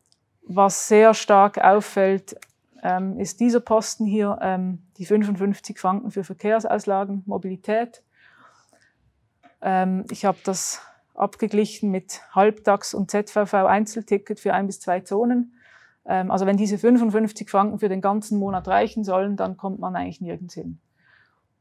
was 0.45 0.89
sehr 0.89 1.15
stark 1.15 1.59
auffällt, 1.59 2.37
ist 3.19 3.39
dieser 3.39 3.61
Posten 3.61 4.07
hier, 4.07 4.37
die 4.99 5.07
55 5.07 5.79
Franken 5.79 6.11
für 6.11 6.25
Verkehrsauslagen, 6.25 7.23
Mobilität. 7.27 8.03
Ähm, 9.63 10.05
ich 10.11 10.25
habe 10.25 10.39
das 10.45 10.81
abgeglichen 11.15 11.91
mit 11.91 12.21
Halbtags- 12.35 12.95
und 12.95 13.11
ZVV-Einzelticket 13.11 14.41
für 14.41 14.55
ein 14.55 14.67
bis 14.67 14.81
zwei 14.81 15.01
Zonen. 15.01 15.55
Ähm, 16.05 16.31
also 16.31 16.47
wenn 16.47 16.57
diese 16.57 16.79
55 16.79 17.49
Franken 17.49 17.79
für 17.79 17.89
den 17.89 18.01
ganzen 18.01 18.39
Monat 18.39 18.67
reichen 18.67 19.05
sollen, 19.05 19.37
dann 19.37 19.57
kommt 19.57 19.79
man 19.79 19.95
eigentlich 19.95 20.21
nirgends 20.21 20.55
hin. 20.55 20.81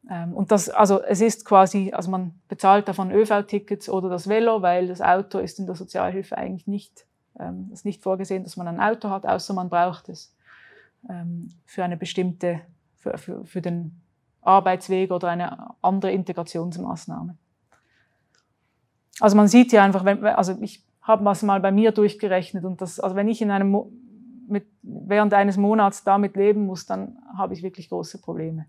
Ähm, 0.09 0.33
und 0.33 0.51
das, 0.51 0.69
also 0.69 1.01
es 1.03 1.21
ist 1.21 1.45
quasi, 1.45 1.91
also 1.93 2.09
man 2.09 2.33
bezahlt 2.47 2.87
davon 2.87 3.11
ÖV-Tickets 3.11 3.87
oder 3.87 4.09
das 4.09 4.27
Velo, 4.27 4.61
weil 4.61 4.87
das 4.87 5.01
Auto 5.01 5.37
ist 5.37 5.59
in 5.59 5.67
der 5.67 5.75
Sozialhilfe 5.75 6.37
eigentlich 6.37 6.67
nicht, 6.67 7.05
ist 7.71 7.85
nicht 7.85 8.03
vorgesehen, 8.03 8.43
dass 8.43 8.57
man 8.57 8.67
ein 8.67 8.81
Auto 8.81 9.09
hat, 9.09 9.25
außer 9.25 9.53
man 9.53 9.69
braucht 9.69 10.09
es 10.09 10.35
für 11.65 11.83
eine 11.83 11.95
bestimmte, 11.95 12.59
für, 12.97 13.17
für, 13.17 13.45
für 13.45 13.61
den 13.61 14.01
Arbeitsweg 14.41 15.11
oder 15.11 15.29
eine 15.29 15.73
andere 15.81 16.11
Integrationsmaßnahme. 16.11 17.37
Also 19.21 19.37
man 19.37 19.47
sieht 19.47 19.71
ja 19.71 19.83
einfach, 19.83 20.03
wenn, 20.03 20.25
also 20.25 20.57
ich 20.61 20.83
habe 21.03 21.29
es 21.29 21.43
mal 21.43 21.59
bei 21.59 21.71
mir 21.71 21.91
durchgerechnet 21.91 22.65
und 22.65 22.81
das, 22.81 22.99
also 22.99 23.15
wenn 23.15 23.27
ich 23.27 23.39
in 23.41 23.51
einem 23.51 23.85
mit, 24.47 24.65
während 24.81 25.35
eines 25.35 25.57
Monats 25.57 26.03
damit 26.03 26.35
leben 26.35 26.65
muss, 26.65 26.87
dann 26.87 27.19
habe 27.37 27.53
ich 27.53 27.61
wirklich 27.61 27.87
große 27.87 28.19
Probleme. 28.19 28.65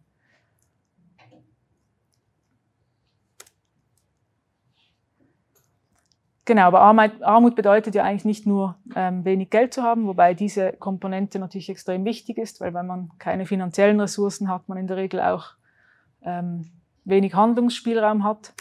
Genau, 6.44 6.62
aber 6.62 6.82
Armut 6.82 7.54
bedeutet 7.54 7.94
ja 7.94 8.02
eigentlich 8.02 8.26
nicht 8.26 8.46
nur 8.46 8.76
ähm, 8.94 9.24
wenig 9.24 9.48
Geld 9.48 9.72
zu 9.72 9.82
haben, 9.82 10.06
wobei 10.06 10.34
diese 10.34 10.72
Komponente 10.74 11.38
natürlich 11.38 11.70
extrem 11.70 12.04
wichtig 12.04 12.36
ist, 12.36 12.60
weil 12.60 12.74
wenn 12.74 12.86
man 12.86 13.10
keine 13.18 13.46
finanziellen 13.46 14.00
Ressourcen 14.00 14.50
hat, 14.50 14.68
man 14.68 14.76
in 14.76 14.86
der 14.86 14.98
Regel 14.98 15.20
auch 15.20 15.52
ähm, 16.20 16.72
wenig 17.04 17.34
Handlungsspielraum 17.34 18.24
hat. 18.24 18.52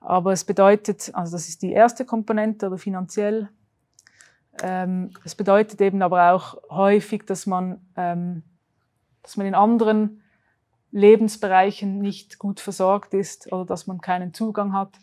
Aber 0.00 0.32
es 0.32 0.44
bedeutet, 0.44 1.10
also 1.14 1.32
das 1.32 1.48
ist 1.48 1.62
die 1.62 1.72
erste 1.72 2.04
Komponente 2.04 2.66
oder 2.66 2.78
finanziell, 2.78 3.48
ähm, 4.62 5.10
es 5.24 5.34
bedeutet 5.34 5.80
eben 5.80 6.02
aber 6.02 6.32
auch 6.32 6.56
häufig, 6.70 7.24
dass 7.24 7.46
man, 7.46 7.80
ähm, 7.96 8.42
dass 9.22 9.36
man 9.36 9.46
in 9.46 9.54
anderen 9.54 10.22
Lebensbereichen 10.90 11.98
nicht 12.00 12.38
gut 12.38 12.60
versorgt 12.60 13.14
ist 13.14 13.52
oder 13.52 13.64
dass 13.64 13.86
man 13.86 14.00
keinen 14.00 14.34
Zugang 14.34 14.72
hat. 14.72 14.98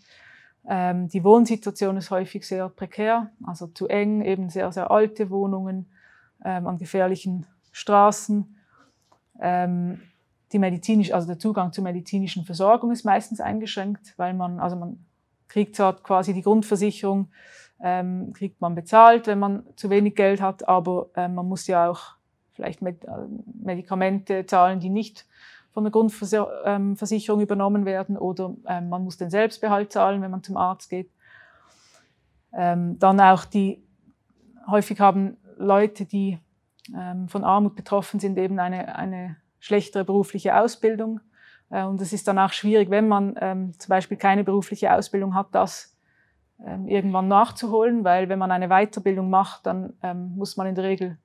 Ähm, 0.67 1.07
die 1.07 1.23
Wohnsituation 1.23 1.95
ist 1.97 2.12
häufig 2.12 2.45
sehr 2.45 2.67
prekär, 2.69 3.31
also 3.45 3.67
zu 3.67 3.88
eng, 3.88 4.21
eben 4.21 4.49
sehr, 4.49 4.71
sehr 4.71 4.91
alte 4.91 5.29
Wohnungen 5.29 5.89
ähm, 6.43 6.67
an 6.67 6.77
gefährlichen 6.77 7.45
Straßen. 7.71 8.57
Die 10.51 10.60
medizinisch, 10.60 11.12
also 11.12 11.27
der 11.27 11.39
Zugang 11.39 11.73
zur 11.73 11.83
medizinischen 11.83 12.45
Versorgung 12.45 12.91
ist 12.91 13.03
meistens 13.03 13.41
eingeschränkt, 13.41 14.13
weil 14.17 14.33
man, 14.33 14.60
also 14.60 14.75
man 14.75 15.05
kriegt 15.47 15.75
zwar 15.75 15.95
quasi 15.97 16.33
die 16.33 16.41
Grundversicherung, 16.41 17.29
ähm, 17.81 18.33
kriegt 18.33 18.62
man 18.62 18.75
bezahlt, 18.75 19.27
wenn 19.27 19.39
man 19.39 19.63
zu 19.75 19.89
wenig 19.89 20.15
Geld 20.15 20.41
hat, 20.41 20.67
aber 20.67 21.10
ähm, 21.15 21.36
man 21.36 21.47
muss 21.47 21.67
ja 21.67 21.89
auch 21.89 22.15
vielleicht 22.53 22.81
mit, 22.81 23.05
äh, 23.05 23.10
Medikamente 23.62 24.45
zahlen, 24.45 24.79
die 24.79 24.89
nicht 24.89 25.25
von 25.73 25.83
der 25.83 25.91
Grundversicherung 25.91 27.39
ähm, 27.39 27.43
übernommen 27.43 27.86
werden 27.86 28.17
oder 28.17 28.55
ähm, 28.67 28.89
man 28.89 29.03
muss 29.03 29.17
den 29.17 29.29
Selbstbehalt 29.29 29.91
zahlen, 29.91 30.23
wenn 30.23 30.31
man 30.31 30.41
zum 30.41 30.57
Arzt 30.57 30.89
geht. 30.89 31.12
Ähm, 32.51 32.97
dann 32.97 33.21
auch 33.21 33.45
die, 33.45 33.83
häufig 34.65 34.99
haben 34.99 35.38
Leute, 35.57 36.05
die 36.05 36.39
ähm, 36.95 37.27
von 37.27 37.43
Armut 37.43 37.75
betroffen 37.75 38.19
sind, 38.19 38.39
eben 38.39 38.57
eine, 38.57 38.95
eine 38.95 39.36
schlechtere 39.60 40.06
berufliche 40.06 40.56
Ausbildung. 40.60 41.20
Äh, 41.70 41.84
und 41.84 42.02
es 42.02 42.13
ist 42.13 42.28
dann 42.28 42.39
auch 42.39 42.52
schwierig, 42.52 42.89
wenn 42.89 43.08
man 43.08 43.36
ähm, 43.39 43.74
zum 43.80 43.89
Beispiel 43.89 44.17
keine 44.17 44.43
berufliche 44.43 44.93
Ausbildung 44.93 45.36
hat, 45.36 45.48
das 45.52 45.96
ähm, 46.65 46.88
irgendwann 46.88 47.28
nachzuholen, 47.28 48.04
weil 48.04 48.30
wenn 48.30 48.39
man 48.39 48.52
eine 48.52 48.70
Weiterbildung 48.70 49.30
macht, 49.30 49.65
dann 49.65 49.93
ähm, 50.02 50.36
muss 50.36 50.58
man 50.58 50.67
in 50.67 50.76
der 50.76 50.86
Regel 50.86 51.17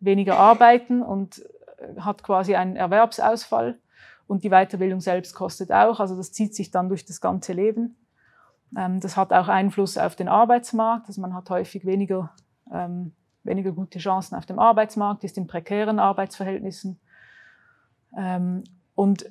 weniger 0.00 0.38
arbeiten 0.38 1.02
und 1.02 1.42
äh, 1.78 2.00
hat 2.00 2.22
quasi 2.22 2.54
einen 2.54 2.76
Erwerbsausfall. 2.76 3.78
Und 4.26 4.44
die 4.44 4.50
Weiterbildung 4.50 5.00
selbst 5.00 5.34
kostet 5.34 5.72
auch, 5.72 5.98
also 5.98 6.16
das 6.16 6.32
zieht 6.32 6.54
sich 6.54 6.70
dann 6.70 6.88
durch 6.88 7.04
das 7.04 7.20
ganze 7.20 7.52
Leben. 7.52 7.96
Ähm, 8.76 9.00
das 9.00 9.16
hat 9.16 9.32
auch 9.32 9.48
Einfluss 9.48 9.98
auf 9.98 10.14
den 10.14 10.28
Arbeitsmarkt, 10.28 11.08
also 11.08 11.20
man 11.20 11.34
hat 11.34 11.50
häufig 11.50 11.84
weniger, 11.86 12.32
ähm, 12.72 13.12
weniger 13.42 13.72
gute 13.72 13.98
Chancen 13.98 14.36
auf 14.36 14.46
dem 14.46 14.58
Arbeitsmarkt, 14.58 15.24
ist 15.24 15.38
in 15.38 15.46
prekären 15.46 15.98
Arbeitsverhältnissen. 15.98 17.00
Ähm, 18.16 18.64
und 18.94 19.30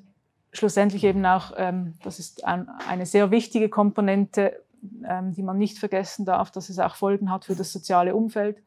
schlussendlich 0.52 1.04
eben 1.04 1.26
auch, 1.26 1.54
ähm, 1.58 1.96
das 2.04 2.20
ist 2.20 2.46
ein, 2.46 2.70
eine 2.88 3.06
sehr 3.06 3.32
wichtige 3.32 3.70
Komponente, 3.70 4.64
ähm, 5.08 5.34
die 5.34 5.44
man 5.44 5.58
nicht 5.58 5.78
vergessen 5.78 6.26
darf, 6.26 6.52
dass 6.52 6.70
es 6.70 6.80
auch 6.80 6.96
Folgen 6.96 7.32
hat 7.32 7.46
für 7.46 7.56
das 7.56 7.72
soziale 7.72 8.16
Umfeld. 8.16 8.58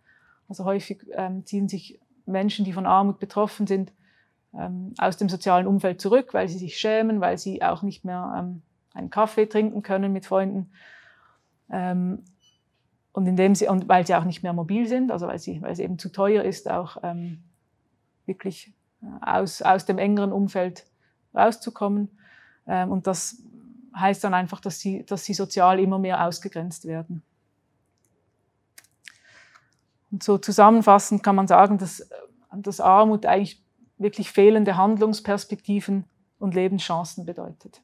Also 0.49 0.65
häufig 0.65 1.07
ziehen 1.45 1.69
sich 1.69 1.99
Menschen, 2.27 2.67
die 2.67 2.75
von 2.75 2.85
Armut 2.85 3.19
betroffen 3.19 3.67
sind, 3.67 3.91
aus 4.99 5.17
dem 5.17 5.31
sozialen 5.31 5.67
Umfeld 5.67 5.99
zurück, 5.99 6.35
weil 6.35 6.47
sie 6.47 6.59
sich 6.59 6.77
schämen, 6.77 7.23
weil 7.23 7.39
sie 7.39 7.63
auch 7.63 7.81
nicht 7.81 8.05
mehr 8.05 8.53
einen 8.93 9.09
Kaffee 9.09 9.47
trinken 9.47 9.83
können 9.83 10.13
mit 10.13 10.27
Freunden. 10.27 10.71
Und, 11.69 12.27
indem 13.15 13.55
sie, 13.55 13.67
und 13.67 13.89
weil 13.89 14.07
sie 14.07 14.15
auch 14.15 14.25
nicht 14.25 14.43
mehr 14.43 14.53
mobil 14.53 14.87
sind, 14.87 15.11
also 15.11 15.27
weil, 15.27 15.39
sie, 15.39 15.63
weil 15.63 15.73
es 15.73 15.79
eben 15.79 15.99
zu 15.99 16.13
teuer 16.13 16.43
ist, 16.43 16.71
auch 16.71 17.03
wirklich 18.27 18.75
aus, 19.21 19.63
aus 19.63 19.85
dem 19.85 19.99
engeren 19.99 20.33
Umfeld 20.33 20.85
rauszukommen. 21.35 22.11
Ähm, 22.67 22.91
und 22.91 23.07
das 23.07 23.43
heißt 23.97 24.25
dann 24.25 24.35
einfach, 24.35 24.61
dass 24.61 24.81
sie, 24.81 25.05
dass 25.05 25.25
sie 25.25 25.35
sozial 25.35 25.81
immer 25.81 25.99
mehr 25.99 26.25
ausgegrenzt 26.25 26.87
werden. 26.87 27.23
Und 30.11 30.23
so 30.23 30.39
zusammenfassend 30.39 31.23
kann 31.23 31.37
man 31.37 31.49
sagen, 31.49 31.79
dass, 31.79 32.09
dass 32.53 32.81
Armut 32.81 33.27
eigentlich 33.27 33.63
wirklich 33.99 34.31
fehlende 34.31 34.77
Handlungsperspektiven 34.77 36.05
und 36.39 36.55
Lebenschancen 36.55 37.25
bedeutet. 37.25 37.83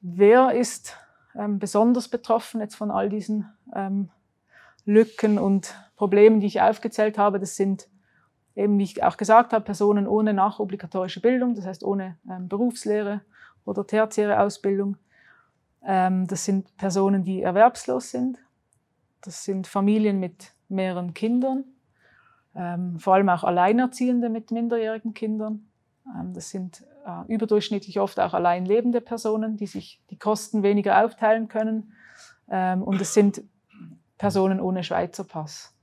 Wer 0.00 0.52
ist 0.52 0.96
ähm, 1.34 1.58
besonders 1.58 2.08
betroffen 2.08 2.60
jetzt 2.60 2.74
von 2.74 2.90
all 2.90 3.08
diesen 3.08 3.50
ähm, 3.74 4.10
Lücken 4.84 5.38
und 5.38 5.74
Problemen, 5.96 6.40
die 6.40 6.46
ich 6.46 6.60
aufgezählt 6.60 7.18
habe? 7.18 7.40
Das 7.40 7.56
sind 7.56 7.88
eben, 8.56 8.78
wie 8.78 8.84
ich 8.84 9.02
auch 9.02 9.16
gesagt 9.16 9.52
habe, 9.52 9.64
Personen 9.64 10.06
ohne 10.06 10.32
nachobligatorische 10.32 11.20
Bildung, 11.20 11.54
das 11.54 11.66
heißt 11.66 11.84
ohne 11.84 12.16
ähm, 12.30 12.48
Berufslehre 12.48 13.22
oder 13.64 13.86
tertiäre 13.86 14.40
Ausbildung. 14.40 14.96
Ähm, 15.84 16.26
das 16.26 16.44
sind 16.44 16.76
Personen, 16.76 17.24
die 17.24 17.42
erwerbslos 17.42 18.10
sind. 18.10 18.38
Das 19.22 19.44
sind 19.44 19.66
Familien 19.66 20.20
mit 20.20 20.52
mehreren 20.68 21.14
Kindern, 21.14 21.64
ähm, 22.54 22.98
vor 22.98 23.14
allem 23.14 23.28
auch 23.28 23.44
Alleinerziehende 23.44 24.28
mit 24.28 24.50
minderjährigen 24.50 25.14
Kindern. 25.14 25.66
Ähm, 26.06 26.34
das 26.34 26.50
sind 26.50 26.84
äh, 27.06 27.32
überdurchschnittlich 27.32 28.00
oft 28.00 28.20
auch 28.20 28.34
allein 28.34 28.66
lebende 28.66 29.00
Personen, 29.00 29.56
die 29.56 29.66
sich 29.66 30.02
die 30.10 30.18
Kosten 30.18 30.62
weniger 30.62 31.04
aufteilen 31.04 31.48
können. 31.48 31.92
Ähm, 32.50 32.82
und 32.82 33.00
es 33.00 33.14
sind 33.14 33.42
Personen 34.18 34.60
ohne 34.60 34.84
Schweizer 34.84 35.24
Pass 35.24 35.74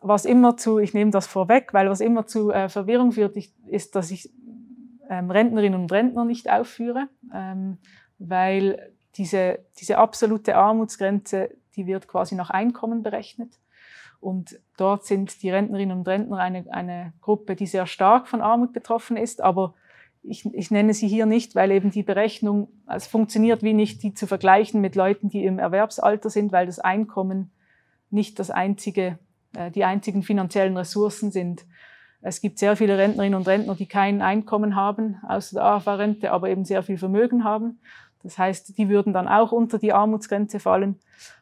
was 0.00 0.24
immer 0.24 0.56
zu, 0.56 0.78
ich 0.78 0.94
nehme 0.94 1.10
das 1.10 1.26
vorweg, 1.26 1.74
weil 1.74 1.90
was 1.90 2.00
immer 2.00 2.26
zu 2.26 2.50
äh, 2.50 2.68
Verwirrung 2.68 3.12
führt, 3.12 3.36
ich, 3.36 3.52
ist, 3.66 3.96
dass 3.96 4.10
ich 4.10 4.30
ähm, 5.08 5.30
Rentnerinnen 5.30 5.80
und 5.80 5.90
Rentner 5.90 6.24
nicht 6.24 6.50
aufführe, 6.50 7.08
ähm, 7.34 7.78
weil 8.18 8.92
diese, 9.16 9.60
diese 9.78 9.98
absolute 9.98 10.56
Armutsgrenze, 10.56 11.50
die 11.76 11.86
wird 11.86 12.08
quasi 12.08 12.34
nach 12.34 12.50
Einkommen 12.50 13.02
berechnet. 13.02 13.58
Und 14.20 14.58
dort 14.76 15.04
sind 15.04 15.42
die 15.42 15.50
Rentnerinnen 15.50 15.96
und 15.96 16.08
Rentner 16.08 16.38
eine, 16.38 16.64
eine 16.70 17.12
Gruppe, 17.20 17.54
die 17.54 17.66
sehr 17.66 17.86
stark 17.86 18.26
von 18.28 18.40
Armut 18.40 18.72
betroffen 18.72 19.16
ist, 19.16 19.40
aber 19.40 19.74
ich, 20.22 20.44
ich 20.52 20.70
nenne 20.70 20.94
sie 20.94 21.08
hier 21.08 21.26
nicht, 21.26 21.54
weil 21.54 21.70
eben 21.70 21.90
die 21.90 22.02
Berechnung, 22.02 22.68
es 22.86 23.06
funktioniert 23.06 23.62
wie 23.62 23.74
nicht, 23.74 24.02
die 24.02 24.14
zu 24.14 24.26
vergleichen 24.26 24.80
mit 24.80 24.94
Leuten, 24.94 25.28
die 25.28 25.44
im 25.44 25.58
Erwerbsalter 25.58 26.30
sind, 26.30 26.52
weil 26.52 26.66
das 26.66 26.78
Einkommen 26.78 27.50
nicht 28.10 28.38
das 28.38 28.50
einzige 28.50 29.18
äh, 29.54 29.70
die 29.70 29.84
einzigen 29.84 30.22
finanziellen 30.22 30.76
Ressourcen 30.76 31.30
sind, 31.30 31.64
Es 32.20 32.40
gibt 32.40 32.58
sehr 32.58 32.76
viele 32.76 32.98
Rentnerinnen 32.98 33.36
und 33.38 33.46
Rentner, 33.46 33.76
die 33.76 33.86
kein 33.86 34.22
Einkommen 34.22 34.74
haben 34.74 35.18
außer 35.26 35.54
der 35.54 35.64
AFA-Rente, 35.64 36.32
aber 36.32 36.50
eben 36.50 36.64
sehr 36.64 36.82
viel 36.82 36.98
Vermögen 36.98 37.44
haben. 37.44 37.78
Das 38.24 38.36
heißt, 38.36 38.76
die 38.76 38.88
würden 38.88 39.12
dann 39.12 39.28
auch 39.28 39.52
unter 39.52 39.78
die 39.78 39.92
Armutsgrenze 39.92 40.58
fallen. 40.58 40.98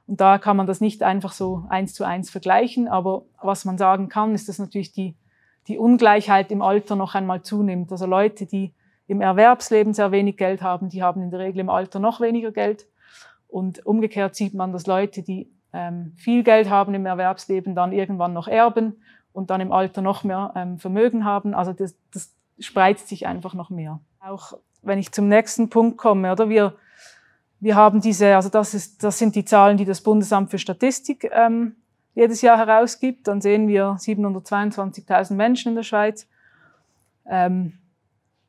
Und 0.07 0.20
da 0.20 0.39
kann 0.39 0.57
man 0.57 0.66
das 0.66 0.83
nicht 0.83 1.03
einfach 1.03 1.33
so 1.33 1.64
eins 1.70 1.95
zu 1.95 2.05
eins 2.05 2.29
vergleichen. 2.31 2.89
Aber 2.89 3.24
was 3.43 3.64
man 3.64 3.79
sagen 3.79 4.11
kann, 4.11 4.35
ist, 4.35 4.49
dass 4.49 4.59
natürlich 4.59 4.93
die, 4.93 5.14
die 5.69 5.79
Ungleichheit 5.79 6.51
im 6.51 6.62
Alter 6.62 6.97
noch 6.97 7.14
einmal 7.14 7.43
zunimmt. 7.43 7.91
Also 7.91 8.07
Leute, 8.07 8.47
die 8.47 8.73
im 9.07 9.21
Erwerbsleben 9.21 9.95
sehr 9.95 10.11
wenig 10.12 10.37
Geld 10.37 10.62
haben, 10.62 10.89
die 10.89 11.03
haben 11.03 11.23
in 11.23 11.31
der 11.31 11.41
Regel 11.41 11.61
im 11.61 11.71
Alter 11.71 11.99
noch 11.99 12.21
weniger 12.21 12.53
Geld. 12.53 12.87
Und 13.49 13.85
umgekehrt 13.87 14.35
sieht 14.35 14.55
man, 14.55 14.73
dass 14.73 14.87
Leute, 14.87 15.23
die 15.23 15.51
ähm, 15.73 16.12
viel 16.17 16.43
Geld 16.43 16.69
haben 16.69 16.95
im 16.95 17.07
Erwerbsleben, 17.07 17.75
dann 17.75 17.93
irgendwann 17.93 18.33
noch 18.33 18.49
erben 18.49 19.01
und 19.33 19.51
dann 19.51 19.61
im 19.61 19.73
Alter 19.73 20.03
noch 20.03 20.25
mehr 20.25 20.53
ähm, 20.57 20.79
Vermögen 20.79 21.25
haben. 21.25 21.55
Also 21.55 21.73
das, 21.73 21.95
das 22.12 22.35
spreizt 22.59 23.09
sich 23.09 23.27
einfach 23.27 23.55
noch 23.55 23.71
mehr. 23.71 24.01
Auch 24.21 24.55
wenn 24.83 24.99
ich 24.99 25.12
zum 25.12 25.29
nächsten 25.29 25.69
Punkt 25.69 25.99
komme, 25.99 26.33
oder 26.33 26.49
wir, 26.49 26.75
wir 27.61 27.77
haben 27.77 28.01
diese, 28.01 28.35
also 28.35 28.49
das, 28.49 28.75
ist, 28.75 29.03
das 29.03 29.19
sind 29.19 29.35
die 29.35 29.45
Zahlen, 29.45 29.77
die 29.77 29.85
das 29.85 30.01
Bundesamt 30.01 30.51
für 30.51 30.59
Statistik 30.59 31.31
ähm, 31.33 31.77
jedes 32.17 32.43
Jahr 32.43 32.59
herausgibt. 32.59 33.29
Dann 33.29 33.41
sehen 33.41 33.69
wir 33.69 33.97
722.000 34.01 35.35
Menschen 35.35 35.69
in 35.71 35.75
der 35.77 35.83
Schweiz. 35.85 36.27
Ähm, 37.27 37.75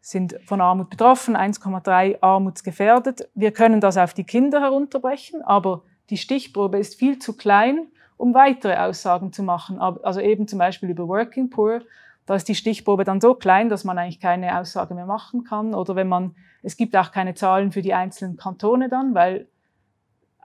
sind 0.01 0.39
von 0.45 0.61
Armut 0.61 0.89
betroffen, 0.89 1.35
1,3 1.35 2.19
armutsgefährdet. 2.21 3.29
Wir 3.35 3.51
können 3.51 3.81
das 3.81 3.97
auf 3.97 4.13
die 4.13 4.23
Kinder 4.23 4.61
herunterbrechen, 4.61 5.41
aber 5.41 5.83
die 6.09 6.17
Stichprobe 6.17 6.79
ist 6.79 6.95
viel 6.95 7.19
zu 7.19 7.35
klein, 7.35 7.87
um 8.15 8.33
weitere 8.33 8.77
Aussagen 8.77 9.33
zu 9.33 9.43
machen. 9.43 9.79
Also 9.79 10.21
eben 10.21 10.47
zum 10.47 10.59
Beispiel 10.59 10.89
über 10.89 11.07
Working 11.09 11.49
Poor, 11.49 11.81
da 12.25 12.35
ist 12.35 12.47
die 12.47 12.55
Stichprobe 12.55 13.03
dann 13.03 13.19
so 13.19 13.35
klein, 13.35 13.67
dass 13.67 13.83
man 13.83 13.97
eigentlich 13.97 14.21
keine 14.21 14.57
Aussage 14.57 14.93
mehr 14.93 15.05
machen 15.05 15.43
kann. 15.43 15.73
Oder 15.73 15.95
wenn 15.95 16.07
man, 16.07 16.35
es 16.63 16.77
gibt 16.77 16.95
auch 16.95 17.11
keine 17.11 17.33
Zahlen 17.33 17.73
für 17.73 17.81
die 17.81 17.93
einzelnen 17.93 18.37
Kantone 18.37 18.87
dann, 18.87 19.13
weil 19.13 19.47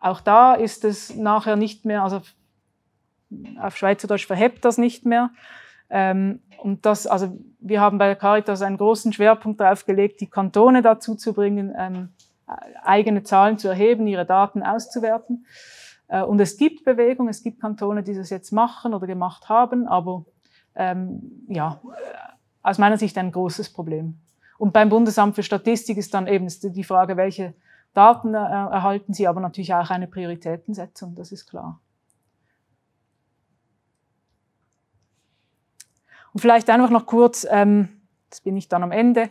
auch 0.00 0.20
da 0.20 0.54
ist 0.54 0.84
es 0.84 1.14
nachher 1.14 1.54
nicht 1.54 1.84
mehr, 1.84 2.02
also 2.02 2.20
auf 3.60 3.76
Schweizerdeutsch 3.76 4.26
verhebt 4.26 4.64
das 4.64 4.78
nicht 4.78 5.06
mehr. 5.06 5.30
Ähm, 5.90 6.40
und 6.62 6.86
das, 6.86 7.06
also 7.06 7.36
wir 7.58 7.80
haben 7.80 7.98
bei 7.98 8.14
Caritas 8.14 8.62
einen 8.62 8.76
großen 8.76 9.12
Schwerpunkt 9.12 9.60
darauf 9.60 9.84
gelegt, 9.84 10.20
die 10.20 10.28
Kantone 10.28 10.80
dazu 10.80 11.14
zu 11.14 11.32
bringen, 11.32 11.72
ähm, 11.76 12.10
eigene 12.82 13.22
Zahlen 13.22 13.58
zu 13.58 13.68
erheben, 13.68 14.06
ihre 14.06 14.26
Daten 14.26 14.62
auszuwerten. 14.62 15.46
Äh, 16.08 16.22
und 16.22 16.40
es 16.40 16.56
gibt 16.56 16.84
Bewegung, 16.84 17.28
es 17.28 17.42
gibt 17.42 17.60
Kantone, 17.60 18.02
die 18.02 18.14
das 18.14 18.30
jetzt 18.30 18.52
machen 18.52 18.94
oder 18.94 19.06
gemacht 19.06 19.48
haben, 19.48 19.88
aber 19.88 20.24
ähm, 20.74 21.44
ja, 21.48 21.80
aus 22.62 22.78
meiner 22.78 22.96
Sicht 22.96 23.18
ein 23.18 23.32
großes 23.32 23.72
Problem. 23.72 24.20
Und 24.58 24.72
beim 24.72 24.88
Bundesamt 24.88 25.34
für 25.34 25.42
Statistik 25.42 25.98
ist 25.98 26.14
dann 26.14 26.26
eben 26.26 26.46
die 26.48 26.84
Frage, 26.84 27.16
welche 27.16 27.54
Daten 27.94 28.34
äh, 28.34 28.38
erhalten 28.38 29.12
sie, 29.12 29.26
aber 29.26 29.40
natürlich 29.40 29.74
auch 29.74 29.90
eine 29.90 30.06
Prioritätensetzung, 30.06 31.14
das 31.14 31.32
ist 31.32 31.46
klar. 31.50 31.80
Und 36.32 36.40
vielleicht 36.40 36.70
einfach 36.70 36.90
noch 36.90 37.06
kurz, 37.06 37.46
ähm, 37.50 37.88
das 38.30 38.40
bin 38.40 38.56
ich 38.56 38.68
dann 38.68 38.82
am 38.82 38.92
Ende, 38.92 39.30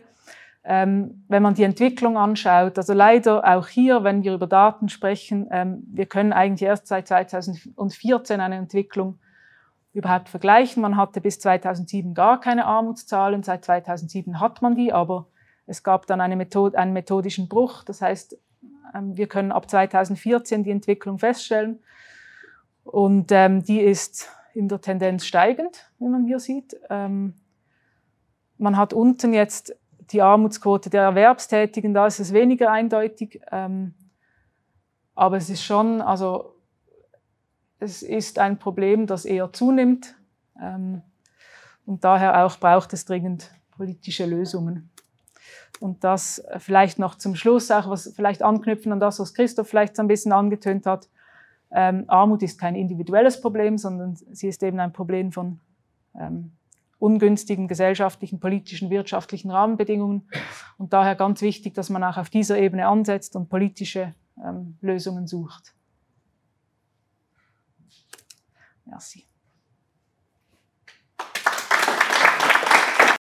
ähm, 0.64 1.24
wenn 1.28 1.42
man 1.42 1.54
die 1.54 1.64
Entwicklung 1.64 2.16
anschaut, 2.16 2.78
also 2.78 2.92
leider 2.92 3.44
auch 3.44 3.66
hier, 3.66 4.04
wenn 4.04 4.22
wir 4.22 4.34
über 4.34 4.46
Daten 4.46 4.88
sprechen, 4.88 5.48
ähm, 5.50 5.82
wir 5.88 6.06
können 6.06 6.32
eigentlich 6.32 6.62
erst 6.68 6.86
seit 6.86 7.08
2014 7.08 8.40
eine 8.40 8.56
Entwicklung 8.56 9.18
überhaupt 9.92 10.28
vergleichen. 10.28 10.80
Man 10.80 10.96
hatte 10.96 11.20
bis 11.20 11.40
2007 11.40 12.14
gar 12.14 12.40
keine 12.40 12.64
Armutszahlen, 12.64 13.42
seit 13.42 13.64
2007 13.64 14.38
hat 14.38 14.62
man 14.62 14.76
die, 14.76 14.92
aber 14.92 15.26
es 15.66 15.82
gab 15.82 16.06
dann 16.06 16.20
eine 16.20 16.36
Methode, 16.36 16.78
einen 16.78 16.92
methodischen 16.92 17.48
Bruch. 17.48 17.82
Das 17.82 18.00
heißt, 18.00 18.38
ähm, 18.94 19.16
wir 19.16 19.26
können 19.26 19.50
ab 19.50 19.68
2014 19.68 20.62
die 20.62 20.70
Entwicklung 20.70 21.18
feststellen 21.18 21.80
und 22.84 23.32
ähm, 23.32 23.64
die 23.64 23.80
ist 23.80 24.30
in 24.54 24.68
der 24.68 24.80
Tendenz 24.80 25.24
steigend, 25.24 25.90
wie 25.98 26.08
man 26.08 26.24
hier 26.24 26.38
sieht. 26.38 26.76
Ähm, 26.90 27.34
man 28.58 28.76
hat 28.76 28.92
unten 28.92 29.32
jetzt 29.32 29.74
die 30.10 30.22
Armutsquote 30.22 30.90
der 30.90 31.02
Erwerbstätigen, 31.02 31.94
da 31.94 32.06
ist 32.06 32.20
es 32.20 32.32
weniger 32.32 32.70
eindeutig. 32.70 33.40
Ähm, 33.50 33.94
aber 35.14 35.36
es 35.36 35.50
ist 35.50 35.64
schon, 35.64 36.00
also 36.00 36.56
es 37.78 38.02
ist 38.02 38.38
ein 38.38 38.58
Problem, 38.58 39.06
das 39.06 39.24
eher 39.24 39.52
zunimmt. 39.52 40.14
Ähm, 40.60 41.02
und 41.84 42.04
daher 42.04 42.44
auch 42.44 42.58
braucht 42.58 42.92
es 42.92 43.04
dringend 43.04 43.50
politische 43.72 44.26
Lösungen. 44.26 44.90
Und 45.80 46.04
das 46.04 46.44
vielleicht 46.58 47.00
noch 47.00 47.16
zum 47.16 47.34
Schluss, 47.34 47.70
auch 47.72 47.90
was 47.90 48.12
vielleicht 48.14 48.42
anknüpfen 48.42 48.92
an 48.92 49.00
das, 49.00 49.18
was 49.18 49.34
Christoph 49.34 49.68
vielleicht 49.68 49.96
so 49.96 50.02
ein 50.02 50.08
bisschen 50.08 50.32
angetönt 50.32 50.86
hat. 50.86 51.08
Ähm, 51.74 52.04
Armut 52.08 52.42
ist 52.42 52.58
kein 52.58 52.74
individuelles 52.74 53.40
Problem, 53.40 53.78
sondern 53.78 54.16
sie 54.16 54.48
ist 54.48 54.62
eben 54.62 54.78
ein 54.78 54.92
Problem 54.92 55.32
von 55.32 55.60
ähm, 56.18 56.52
ungünstigen 56.98 57.66
gesellschaftlichen, 57.66 58.38
politischen, 58.38 58.90
wirtschaftlichen 58.90 59.50
Rahmenbedingungen. 59.50 60.28
Und 60.78 60.92
daher 60.92 61.16
ganz 61.16 61.40
wichtig, 61.42 61.74
dass 61.74 61.90
man 61.90 62.04
auch 62.04 62.16
auf 62.16 62.30
dieser 62.30 62.58
Ebene 62.58 62.86
ansetzt 62.86 63.34
und 63.34 63.48
politische 63.48 64.14
ähm, 64.44 64.76
Lösungen 64.80 65.26
sucht. 65.26 65.74
Merci. 68.84 69.24